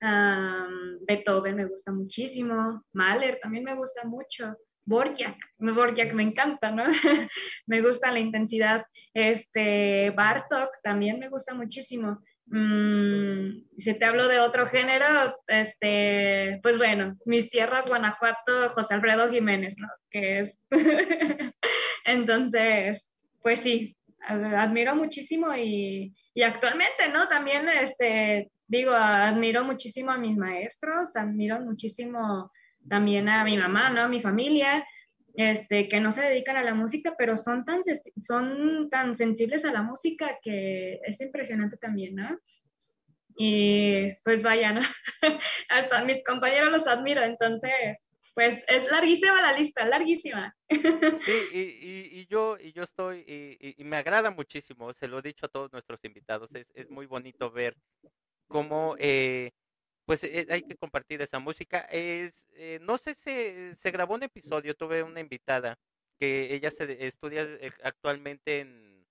Beethoven 0.00 1.56
me 1.56 1.66
gusta 1.66 1.92
muchísimo, 1.92 2.82
Mahler 2.92 3.38
también 3.40 3.64
me 3.64 3.74
gusta 3.74 4.04
mucho. 4.04 4.56
Borjak, 4.84 5.36
Borjak 5.58 6.12
me 6.14 6.22
encanta, 6.24 6.70
¿no? 6.70 6.84
me 7.66 7.80
gusta 7.80 8.10
la 8.10 8.18
intensidad. 8.18 8.82
Este, 9.14 10.10
Bartok 10.10 10.70
también 10.82 11.18
me 11.18 11.28
gusta 11.28 11.54
muchísimo. 11.54 12.20
Mm, 12.46 13.62
si 13.78 13.94
te 13.94 14.04
hablo 14.04 14.26
de 14.26 14.40
otro 14.40 14.66
género, 14.66 15.06
este, 15.46 16.58
pues 16.62 16.78
bueno, 16.78 17.16
mis 17.24 17.48
tierras, 17.48 17.86
Guanajuato, 17.86 18.70
José 18.70 18.94
Alfredo 18.94 19.30
Jiménez, 19.30 19.76
¿no? 19.78 19.88
Que 20.10 20.40
es. 20.40 20.58
Entonces, 22.04 23.08
pues 23.42 23.60
sí, 23.60 23.96
admiro 24.26 24.96
muchísimo 24.96 25.54
y, 25.54 26.12
y, 26.34 26.42
actualmente, 26.42 27.08
¿no? 27.12 27.28
También, 27.28 27.68
este, 27.68 28.50
digo, 28.70 28.92
admiro 28.92 29.64
muchísimo 29.64 30.12
a 30.12 30.18
mis 30.18 30.36
maestros, 30.36 31.16
admiro 31.16 31.60
muchísimo 31.60 32.52
también 32.88 33.28
a 33.28 33.44
mi 33.44 33.56
mamá, 33.56 33.90
¿no? 33.90 34.02
A 34.02 34.08
mi 34.08 34.20
familia, 34.20 34.86
este, 35.34 35.88
que 35.88 36.00
no 36.00 36.12
se 36.12 36.22
dedican 36.22 36.56
a 36.56 36.62
la 36.62 36.72
música, 36.72 37.14
pero 37.18 37.36
son 37.36 37.64
tan, 37.64 37.80
son 38.20 38.88
tan 38.88 39.16
sensibles 39.16 39.64
a 39.64 39.72
la 39.72 39.82
música 39.82 40.38
que 40.40 41.00
es 41.04 41.20
impresionante 41.20 41.78
también, 41.78 42.14
¿no? 42.14 42.38
Y 43.36 44.12
pues 44.22 44.44
vaya, 44.44 44.72
¿no? 44.72 44.80
Hasta 45.68 46.04
mis 46.04 46.22
compañeros 46.22 46.70
los 46.70 46.86
admiro, 46.86 47.24
entonces, 47.24 48.06
pues 48.34 48.62
es 48.68 48.88
larguísima 48.88 49.42
la 49.42 49.58
lista, 49.58 49.84
larguísima. 49.84 50.54
Sí, 51.24 51.32
y, 51.52 52.20
y, 52.20 52.26
yo, 52.26 52.56
y 52.56 52.72
yo 52.72 52.84
estoy, 52.84 53.24
y, 53.26 53.82
me 53.82 53.96
agrada 53.96 54.30
muchísimo, 54.30 54.92
se 54.92 55.08
lo 55.08 55.18
he 55.18 55.22
dicho 55.22 55.46
a 55.46 55.48
todos 55.48 55.72
nuestros 55.72 55.98
invitados, 56.04 56.48
es, 56.54 56.66
es 56.74 56.88
muy 56.88 57.06
bonito 57.06 57.50
ver 57.50 57.74
cómo 58.50 58.96
eh, 58.98 59.52
pues 60.06 60.24
eh, 60.24 60.46
hay 60.50 60.62
que 60.62 60.76
compartir 60.76 61.22
esa 61.22 61.38
música. 61.38 61.80
Es, 61.90 62.46
eh, 62.54 62.78
no 62.82 62.98
sé 62.98 63.14
si 63.14 63.76
se 63.76 63.90
grabó 63.92 64.14
un 64.14 64.24
episodio, 64.24 64.74
tuve 64.74 65.02
una 65.04 65.20
invitada 65.20 65.78
que 66.18 66.54
ella 66.54 66.70
se 66.70 67.06
estudia 67.06 67.42
eh, 67.44 67.70
actualmente 67.84 68.60
en, 68.60 69.06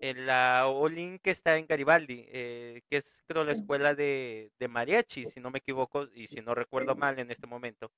en 0.00 0.26
la 0.26 0.68
Olin 0.68 1.18
que 1.18 1.30
está 1.32 1.58
en 1.58 1.66
Garibaldi, 1.66 2.24
que 2.26 2.82
es 2.90 3.04
creo 3.26 3.44
la 3.44 3.52
escuela 3.52 3.94
de, 3.94 4.52
de 4.58 4.68
mariachi, 4.68 5.26
si 5.26 5.40
no 5.40 5.50
me 5.50 5.58
equivoco 5.58 6.08
y 6.14 6.28
si 6.28 6.40
no 6.40 6.54
recuerdo 6.54 6.94
mal 6.96 7.18
en 7.18 7.30
este 7.30 7.46
momento. 7.46 7.90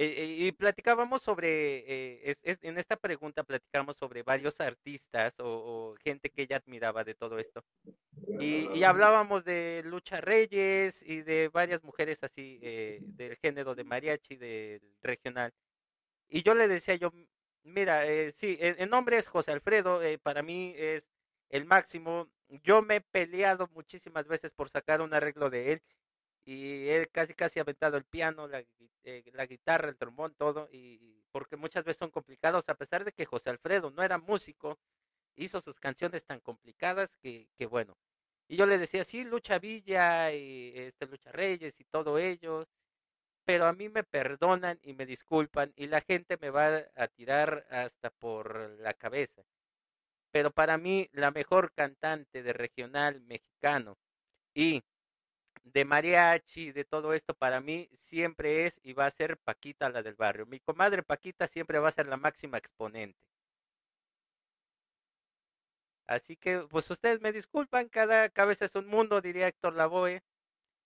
Y 0.00 0.52
platicábamos 0.52 1.22
sobre, 1.22 2.30
en 2.42 2.78
esta 2.78 2.96
pregunta 2.96 3.42
platicamos 3.42 3.96
sobre 3.96 4.22
varios 4.22 4.60
artistas 4.60 5.34
o, 5.38 5.96
gente 6.04 6.30
que 6.30 6.42
ella 6.42 6.56
admiraba 6.56 7.02
de 7.02 7.14
todo 7.14 7.38
esto. 7.40 7.64
Y, 8.38 8.84
hablábamos 8.84 9.44
de 9.44 9.82
Lucha 9.84 10.20
Reyes 10.20 11.02
y 11.02 11.22
de 11.22 11.48
varias 11.48 11.82
mujeres 11.82 12.22
así 12.22 12.60
eh, 12.62 13.00
del 13.02 13.36
género 13.36 13.74
de 13.74 13.82
mariachi, 13.82 14.36
del 14.36 14.80
regional. 15.02 15.52
Y 16.28 16.42
yo 16.42 16.54
le 16.54 16.68
decía 16.68 16.94
yo, 16.94 17.12
mira, 17.64 18.06
eh, 18.06 18.32
sí, 18.32 18.56
el, 18.60 18.88
nombre 18.88 19.18
es 19.18 19.26
José 19.26 19.50
Alfredo, 19.50 20.02
eh, 20.02 20.18
para 20.18 20.42
mí 20.42 20.74
es 20.76 21.02
el 21.48 21.64
máximo. 21.64 22.28
Yo 22.62 22.82
me 22.82 22.96
he 22.96 23.00
peleado 23.00 23.68
muchísimas 23.74 24.28
veces 24.28 24.52
por 24.52 24.68
sacar 24.70 25.00
un 25.00 25.12
arreglo 25.12 25.50
de 25.50 25.72
él 25.72 25.82
y 26.44 26.88
él 26.88 27.08
casi 27.10 27.34
casi 27.34 27.58
ha 27.58 27.62
aventado 27.62 27.96
el 27.96 28.04
piano, 28.04 28.48
la, 28.48 28.64
eh, 29.04 29.24
la 29.32 29.46
guitarra, 29.46 29.88
el 29.88 29.96
trombón, 29.96 30.34
todo, 30.34 30.68
y 30.72 31.24
porque 31.32 31.56
muchas 31.56 31.84
veces 31.84 31.98
son 31.98 32.10
complicados, 32.10 32.68
a 32.68 32.74
pesar 32.74 33.04
de 33.04 33.12
que 33.12 33.26
José 33.26 33.50
Alfredo 33.50 33.90
no 33.90 34.02
era 34.02 34.18
músico, 34.18 34.78
hizo 35.36 35.60
sus 35.60 35.78
canciones 35.80 36.24
tan 36.24 36.40
complicadas 36.40 37.10
que, 37.22 37.48
que 37.56 37.66
bueno, 37.66 37.96
y 38.48 38.56
yo 38.56 38.66
le 38.66 38.78
decía, 38.78 39.04
sí, 39.04 39.24
Lucha 39.24 39.58
Villa 39.58 40.32
y 40.32 40.72
este 40.74 41.06
Lucha 41.06 41.30
Reyes 41.32 41.74
y 41.78 41.84
todo 41.84 42.18
ellos, 42.18 42.66
pero 43.44 43.66
a 43.66 43.72
mí 43.72 43.88
me 43.88 44.04
perdonan 44.04 44.78
y 44.82 44.94
me 44.94 45.06
disculpan 45.06 45.72
y 45.76 45.86
la 45.86 46.00
gente 46.02 46.38
me 46.40 46.50
va 46.50 46.84
a 46.96 47.08
tirar 47.08 47.66
hasta 47.70 48.10
por 48.10 48.70
la 48.80 48.94
cabeza. 48.94 49.42
Pero 50.30 50.50
para 50.50 50.78
mí 50.78 51.08
la 51.12 51.30
mejor 51.30 51.72
cantante 51.72 52.42
de 52.42 52.52
regional 52.52 53.20
mexicano 53.22 53.96
y 54.54 54.82
de 55.72 55.84
mariachi, 55.84 56.72
de 56.72 56.84
todo 56.84 57.14
esto, 57.14 57.34
para 57.34 57.60
mí 57.60 57.88
siempre 57.94 58.66
es 58.66 58.80
y 58.82 58.92
va 58.92 59.06
a 59.06 59.10
ser 59.10 59.36
Paquita 59.38 59.88
la 59.90 60.02
del 60.02 60.14
barrio. 60.16 60.46
Mi 60.46 60.60
comadre 60.60 61.02
Paquita 61.02 61.46
siempre 61.46 61.78
va 61.78 61.88
a 61.88 61.92
ser 61.92 62.06
la 62.06 62.16
máxima 62.16 62.58
exponente. 62.58 63.18
Así 66.06 66.36
que, 66.36 66.60
pues 66.70 66.90
ustedes 66.90 67.20
me 67.20 67.32
disculpan, 67.32 67.88
cada 67.88 68.30
cabeza 68.30 68.64
es 68.64 68.74
un 68.74 68.86
mundo, 68.86 69.20
diría 69.20 69.46
Héctor 69.48 69.74
Lavoe, 69.74 70.22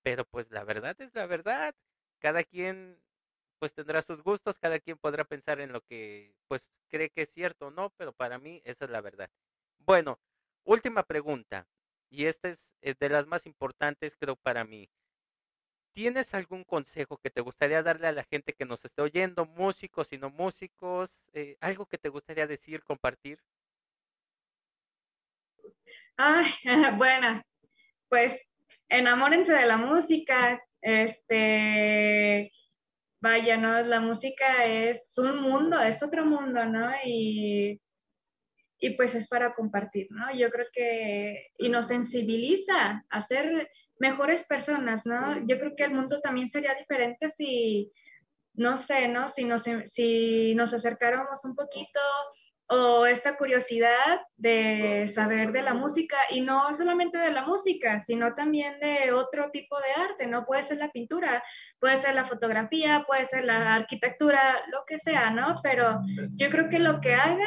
pero 0.03 0.25
pues 0.25 0.51
la 0.51 0.65
verdad 0.65 1.01
es 1.01 1.15
la 1.15 1.27
verdad. 1.27 1.75
Cada 2.21 2.45
quien 2.45 3.01
pues 3.61 3.75
tendrá 3.75 4.03
sus 4.03 4.23
gustos, 4.23 4.59
cada 4.59 4.81
quien 4.81 4.99
podrá 4.99 5.25
pensar 5.25 5.61
en 5.61 5.73
lo 5.73 5.83
que 5.83 6.35
pues 6.49 6.65
cree 6.89 7.11
que 7.11 7.23
es 7.23 7.31
cierto 7.33 7.69
o 7.69 7.71
no, 7.71 7.91
pero 7.97 8.13
para 8.13 8.39
mí 8.39 8.61
esa 8.65 8.87
es 8.87 8.91
la 8.91 9.01
verdad. 9.01 9.31
Bueno, 9.79 10.19
última 10.65 11.05
pregunta, 11.05 11.69
y 12.13 12.27
esta 12.27 12.51
es 12.51 12.71
eh, 12.83 12.95
de 12.99 13.09
las 13.09 13.27
más 13.27 13.47
importantes 13.47 14.17
creo 14.17 14.37
para 14.37 14.65
mí. 14.65 14.91
¿Tienes 15.95 16.35
algún 16.35 16.63
consejo 16.63 17.17
que 17.19 17.31
te 17.31 17.41
gustaría 17.41 17.83
darle 17.83 18.07
a 18.07 18.13
la 18.13 18.25
gente 18.25 18.53
que 18.53 18.67
nos 18.67 18.85
esté 18.85 19.03
oyendo, 19.03 19.47
músicos 19.47 20.13
y 20.13 20.19
no 20.19 20.31
músicos? 20.31 21.11
Eh, 21.33 21.57
¿Algo 21.61 21.87
que 21.87 21.99
te 21.99 22.11
gustaría 22.11 22.47
decir, 22.47 22.83
compartir? 22.85 23.39
Ay, 26.17 26.53
bueno, 26.99 27.43
pues 28.09 28.47
enamórense 28.89 29.55
de 29.55 29.67
la 29.67 29.79
música, 29.79 30.63
este, 30.83 32.53
vaya, 33.21 33.57
¿no? 33.57 33.81
La 33.81 34.01
música 34.01 34.67
es 34.67 35.15
un 35.17 35.41
mundo, 35.41 35.81
es 35.81 36.03
otro 36.03 36.27
mundo, 36.27 36.65
¿no? 36.67 36.91
Y, 37.05 37.81
y 38.83 38.91
pues 38.91 39.15
es 39.15 39.29
para 39.29 39.55
compartir, 39.55 40.09
¿no? 40.11 40.35
Yo 40.35 40.51
creo 40.51 40.67
que, 40.73 41.53
y 41.57 41.69
nos 41.69 41.87
sensibiliza 41.87 43.05
a 43.09 43.21
ser 43.21 43.71
mejores 44.01 44.43
personas, 44.43 45.07
¿no? 45.07 45.39
Yo 45.47 45.61
creo 45.61 45.77
que 45.77 45.85
el 45.85 45.95
mundo 45.95 46.21
también 46.21 46.51
sería 46.51 46.75
diferente 46.75 47.31
si, 47.31 47.93
no 48.55 48.79
sé, 48.79 49.07
¿no? 49.07 49.29
Si 49.29 49.45
nos, 49.45 49.63
si 49.87 50.57
nos 50.57 50.75
acercáramos 50.75 51.45
un 51.45 51.55
poquito 51.55 52.01
o 52.67 53.07
esta 53.07 53.37
curiosidad 53.37 54.21
de 54.37 55.07
saber 55.07 55.53
de 55.53 55.63
la 55.63 55.75
música 55.75 56.17
y 56.31 56.41
no 56.41 56.75
solamente 56.75 57.19
de 57.19 57.31
la 57.31 57.45
música, 57.45 58.01
sino 58.01 58.35
también 58.35 58.81
de 58.81 59.13
otro 59.13 59.53
tipo 59.53 59.79
de 59.79 59.93
arte, 60.03 60.27
¿no? 60.27 60.45
Puede 60.45 60.65
ser 60.65 60.79
la 60.79 60.91
pintura, 60.91 61.41
puede 61.79 61.99
ser 61.99 62.17
la 62.17 62.27
fotografía, 62.27 63.05
puede 63.07 63.27
ser 63.27 63.45
la 63.45 63.77
arquitectura, 63.77 64.61
lo 64.73 64.83
que 64.89 64.99
sea, 64.99 65.31
¿no? 65.31 65.55
Pero 65.63 66.01
yo 66.31 66.51
creo 66.51 66.69
que 66.69 66.81
lo 66.81 67.01
que 67.01 67.15
hagan, 67.15 67.47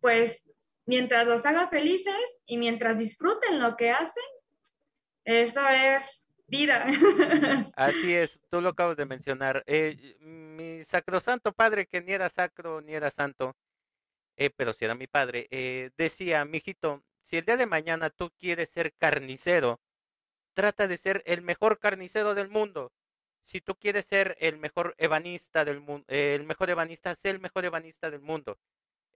pues 0.00 0.50
mientras 0.86 1.26
los 1.26 1.46
haga 1.46 1.68
felices 1.68 2.42
y 2.46 2.58
mientras 2.58 2.98
disfruten 2.98 3.60
lo 3.60 3.76
que 3.76 3.90
hacen, 3.90 4.24
eso 5.24 5.66
es 5.68 6.26
vida. 6.46 6.84
Así 7.76 8.14
es, 8.14 8.40
tú 8.50 8.60
lo 8.60 8.70
acabas 8.70 8.96
de 8.96 9.06
mencionar. 9.06 9.62
Eh, 9.66 10.16
mi 10.20 10.84
sacrosanto 10.84 11.52
padre, 11.52 11.86
que 11.86 12.00
ni 12.00 12.12
era 12.12 12.28
sacro 12.28 12.80
ni 12.80 12.94
era 12.94 13.10
santo, 13.10 13.56
eh, 14.36 14.50
pero 14.50 14.72
si 14.72 14.84
era 14.84 14.94
mi 14.94 15.06
padre, 15.06 15.46
eh, 15.50 15.90
decía, 15.96 16.44
mijito, 16.44 17.02
si 17.22 17.36
el 17.38 17.44
día 17.44 17.56
de 17.56 17.66
mañana 17.66 18.10
tú 18.10 18.30
quieres 18.38 18.70
ser 18.70 18.92
carnicero, 18.94 19.80
trata 20.52 20.86
de 20.88 20.96
ser 20.96 21.22
el 21.26 21.42
mejor 21.42 21.78
carnicero 21.78 22.34
del 22.34 22.48
mundo. 22.48 22.92
Si 23.42 23.60
tú 23.60 23.74
quieres 23.74 24.06
ser 24.06 24.36
el 24.40 24.58
mejor 24.58 24.94
ebanista 24.98 25.64
del 25.64 25.80
mundo, 25.80 26.06
el 26.08 26.44
mejor 26.44 26.70
ebanista, 26.70 27.14
sé 27.14 27.30
el 27.30 27.40
mejor 27.40 27.64
ebanista 27.64 28.10
del 28.10 28.20
mundo. 28.20 28.58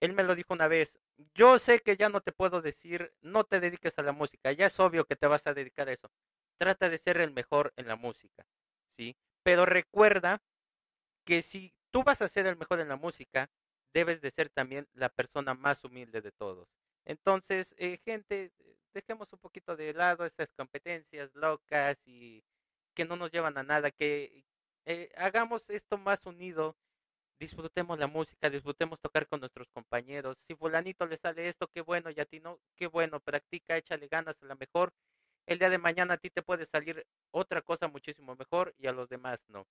Él 0.01 0.13
me 0.13 0.23
lo 0.23 0.35
dijo 0.35 0.55
una 0.55 0.69
vez. 0.69 0.99
Yo 1.35 1.59
sé 1.59 1.81
que 1.81 1.97
ya 1.97 2.09
no 2.09 2.21
te 2.21 2.33
puedo 2.33 2.63
decir, 2.63 3.13
no 3.21 3.45
te 3.45 3.61
dediques 3.61 3.99
a 3.99 4.03
la 4.03 4.13
música. 4.13 4.53
Ya 4.53 4.67
es 4.67 4.79
obvio 4.81 5.05
que 5.05 5.17
te 5.17 5.27
vas 5.27 5.47
a 5.47 5.55
dedicar 5.55 5.89
a 5.89 5.93
eso. 5.93 6.11
Trata 6.59 6.89
de 6.89 6.99
ser 6.99 7.21
el 7.21 7.33
mejor 7.33 7.73
en 7.77 7.89
la 7.89 7.97
música, 7.97 8.47
¿sí? 8.89 9.17
Pero 9.43 9.67
recuerda 9.67 10.43
que 11.25 11.43
si 11.43 11.73
tú 11.91 12.03
vas 12.05 12.23
a 12.23 12.29
ser 12.29 12.47
el 12.47 12.57
mejor 12.57 12.81
en 12.81 12.89
la 12.89 12.97
música, 12.97 13.51
debes 13.93 14.21
de 14.21 14.31
ser 14.31 14.51
también 14.51 14.89
la 14.93 15.09
persona 15.09 15.55
más 15.55 15.85
humilde 15.85 16.21
de 16.21 16.33
todos. 16.33 16.69
Entonces, 17.05 17.75
eh, 17.79 17.99
gente, 18.05 18.53
dejemos 18.93 19.33
un 19.33 19.39
poquito 19.39 19.77
de 19.77 19.95
lado 19.95 20.25
estas 20.25 20.53
competencias 20.53 21.35
locas 21.35 21.99
y 22.07 22.45
que 22.95 23.05
no 23.05 23.17
nos 23.17 23.31
llevan 23.31 23.57
a 23.59 23.63
nada, 23.63 23.91
que 23.91 24.45
eh, 24.85 25.11
hagamos 25.17 25.69
esto 25.71 25.99
más 25.99 26.27
unido, 26.27 26.77
disfrutemos 27.39 27.99
la 27.99 28.07
música, 28.07 28.51
disfrutemos 28.51 29.01
tocar 29.01 29.27
con 29.27 29.41
nuestros 29.41 29.69
compañeros. 29.71 30.39
Si 30.47 30.55
fulanito 30.55 31.07
le 31.07 31.17
sale 31.17 31.49
esto, 31.49 31.69
qué 31.69 31.81
bueno, 31.81 32.11
y 32.11 32.21
a 32.21 32.25
ti 32.25 32.41
no, 32.41 32.59
qué 32.77 32.87
bueno, 32.87 33.21
practica, 33.21 33.77
échale 33.77 34.09
ganas 34.09 34.43
a 34.43 34.47
la 34.47 34.55
mejor. 34.55 34.93
El 35.47 35.59
día 35.59 35.71
de 35.71 35.79
mañana 35.79 36.15
a 36.15 36.19
ti 36.19 36.31
te 36.31 36.43
puede 36.43 36.67
salir 36.67 37.07
otra 37.31 37.63
cosa 37.63 37.89
muchísimo 37.89 38.37
mejor 38.37 38.75
y 38.79 38.87
a 38.87 38.93
los 38.93 39.09
demás 39.09 39.41
no. 39.49 39.67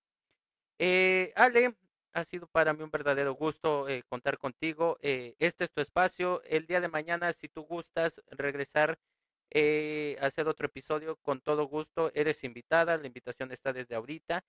Eh, 0.80 1.34
Ale, 1.36 1.76
ha 2.14 2.24
sido 2.24 2.48
para 2.48 2.74
mí 2.74 2.84
un 2.84 2.92
verdadero 2.92 3.34
gusto 3.36 3.88
eh, 3.88 4.04
contar 4.10 4.38
contigo. 4.38 4.98
Eh, 5.02 5.36
este 5.40 5.66
es 5.66 5.72
tu 5.72 5.82
espacio. 5.82 6.42
El 6.44 6.66
día 6.66 6.82
de 6.82 6.88
mañana, 6.88 7.32
si 7.34 7.48
tú 7.48 7.62
gustas 7.64 8.22
regresar 8.32 8.98
eh, 9.52 10.18
a 10.20 10.26
hacer 10.26 10.48
otro 10.48 10.66
episodio, 10.68 11.18
con 11.18 11.42
todo 11.42 11.68
gusto, 11.68 12.12
eres 12.16 12.44
invitada. 12.44 12.98
La 12.98 13.08
invitación 13.08 13.52
está 13.52 13.72
desde 13.74 13.96
ahorita. 13.96 14.44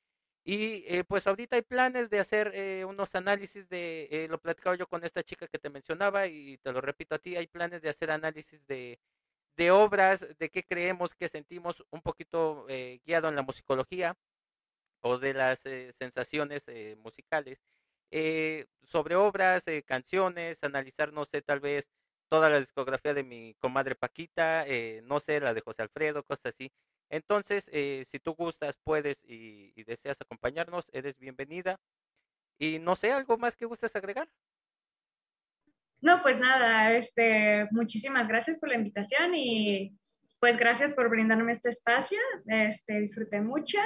Y 0.45 1.03
pues 1.05 1.26
ahorita 1.26 1.57
hay 1.57 1.62
planes 1.62 2.09
de 2.09 2.20
hacer 2.20 2.84
unos 2.86 3.14
análisis 3.14 3.68
de, 3.68 4.26
lo 4.30 4.39
platicaba 4.39 4.76
yo 4.76 4.86
con 4.86 5.05
esta 5.05 5.22
chica 5.22 5.47
que 5.47 5.59
te 5.59 5.68
mencionaba 5.68 6.26
y 6.26 6.57
te 6.59 6.72
lo 6.72 6.80
repito 6.80 7.14
a 7.14 7.18
ti, 7.18 7.36
hay 7.36 7.47
planes 7.47 7.82
de 7.82 7.91
hacer 7.91 8.11
análisis 8.11 8.66
de, 8.66 8.99
de 9.57 9.70
obras, 9.70 10.24
de 10.39 10.49
qué 10.49 10.64
creemos, 10.64 11.14
qué 11.14 11.28
sentimos, 11.28 11.84
un 11.91 12.01
poquito 12.01 12.66
guiado 13.05 13.28
en 13.28 13.36
la 13.36 13.43
musicología 13.43 14.16
o 15.01 15.18
de 15.18 15.34
las 15.34 15.64
eh, 15.66 15.93
sensaciones 15.93 16.64
eh, 16.66 16.97
musicales 16.99 17.61
eh, 18.11 18.66
sobre 18.84 19.16
obras, 19.16 19.64
canciones, 19.86 20.59
analizar, 20.62 21.12
no 21.12 21.24
sé, 21.24 21.43
tal 21.43 21.61
vez 21.61 21.89
toda 22.29 22.51
la 22.51 22.61
discografía 22.61 23.14
de 23.14 23.22
mi 23.22 23.55
comadre 23.55 23.95
Paquita, 23.95 24.64
no 25.05 25.20
sé, 25.20 25.41
la 25.41 25.55
de 25.55 25.61
José 25.61 25.83
Alfredo, 25.83 26.22
cosas 26.22 26.55
así. 26.55 26.70
Entonces, 27.11 27.64
si 27.64 28.18
tú 28.18 28.35
gustas, 28.35 28.76
puedes 28.85 29.18
y, 29.24 29.72
y, 29.74 29.85
deseas 29.85 30.20
acompañarnos, 30.20 30.85
eres 30.93 31.18
bienvenida. 31.18 31.79
Y 32.59 32.79
no 32.79 32.97
sé, 32.97 33.12
¿algo 33.12 33.39
más 33.39 33.57
que 33.57 33.66
gustes 33.66 33.95
agregar? 33.97 34.29
No, 36.01 36.22
pues 36.22 36.39
nada, 36.39 36.93
este, 36.93 37.66
muchísimas 37.72 38.29
gracias 38.29 38.59
por 38.59 38.68
la 38.68 38.76
invitación 38.76 39.35
y 39.35 39.97
pues 40.39 40.57
gracias 40.57 40.95
por 40.95 41.11
brindarme 41.11 41.53
este 41.53 41.70
espacio, 41.70 42.18
este, 42.47 43.01
disfruté 43.01 43.41
mucho 43.41 43.79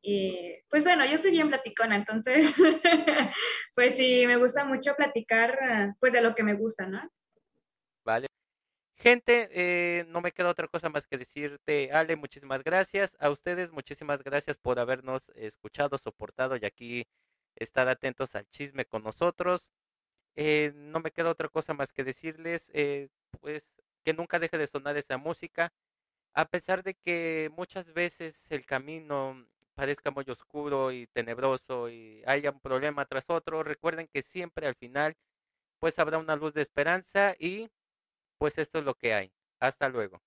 y 0.00 0.54
pues 0.70 0.82
bueno, 0.82 1.04
yo 1.04 1.18
soy 1.18 1.32
bien 1.32 1.48
platicona, 1.48 1.96
entonces, 1.96 2.54
pues 3.74 3.96
sí, 3.96 4.26
me 4.26 4.36
gusta 4.36 4.64
mucho 4.64 4.94
platicar 4.96 5.94
pues 6.00 6.14
de 6.14 6.22
lo 6.22 6.34
que 6.34 6.42
me 6.42 6.54
gusta, 6.54 6.86
¿no? 6.86 7.02
Gente, 9.02 9.48
eh, 9.52 10.04
no 10.08 10.20
me 10.20 10.30
queda 10.30 10.50
otra 10.50 10.68
cosa 10.68 10.90
más 10.90 11.06
que 11.06 11.16
decirte, 11.16 11.90
Ale, 11.90 12.16
muchísimas 12.16 12.62
gracias. 12.62 13.16
A 13.18 13.30
ustedes, 13.30 13.72
muchísimas 13.72 14.22
gracias 14.22 14.58
por 14.58 14.78
habernos 14.78 15.30
escuchado, 15.36 15.96
soportado 15.96 16.54
y 16.56 16.66
aquí 16.66 17.06
estar 17.56 17.88
atentos 17.88 18.34
al 18.34 18.46
chisme 18.50 18.84
con 18.84 19.02
nosotros. 19.02 19.70
Eh, 20.36 20.72
no 20.76 21.00
me 21.00 21.12
queda 21.12 21.30
otra 21.30 21.48
cosa 21.48 21.74
más 21.74 21.92
que 21.92 22.04
decirles, 22.04 22.70
eh, 22.74 23.08
pues 23.40 23.72
que 24.04 24.12
nunca 24.14 24.38
deje 24.38 24.58
de 24.58 24.66
sonar 24.66 24.98
esa 24.98 25.16
música, 25.18 25.72
a 26.34 26.46
pesar 26.46 26.82
de 26.82 26.94
que 26.94 27.50
muchas 27.56 27.92
veces 27.94 28.46
el 28.50 28.66
camino 28.66 29.46
parezca 29.74 30.10
muy 30.10 30.24
oscuro 30.28 30.92
y 30.92 31.06
tenebroso 31.08 31.88
y 31.90 32.22
haya 32.26 32.50
un 32.50 32.60
problema 32.60 33.06
tras 33.06 33.24
otro, 33.30 33.62
recuerden 33.62 34.08
que 34.08 34.22
siempre 34.22 34.66
al 34.68 34.74
final 34.76 35.16
pues 35.80 35.98
habrá 35.98 36.18
una 36.18 36.36
luz 36.36 36.54
de 36.54 36.62
esperanza 36.62 37.34
y 37.38 37.70
pues 38.40 38.56
esto 38.56 38.78
es 38.78 38.86
lo 38.86 38.94
que 38.94 39.12
hay. 39.12 39.32
Hasta 39.60 39.90
luego. 39.90 40.22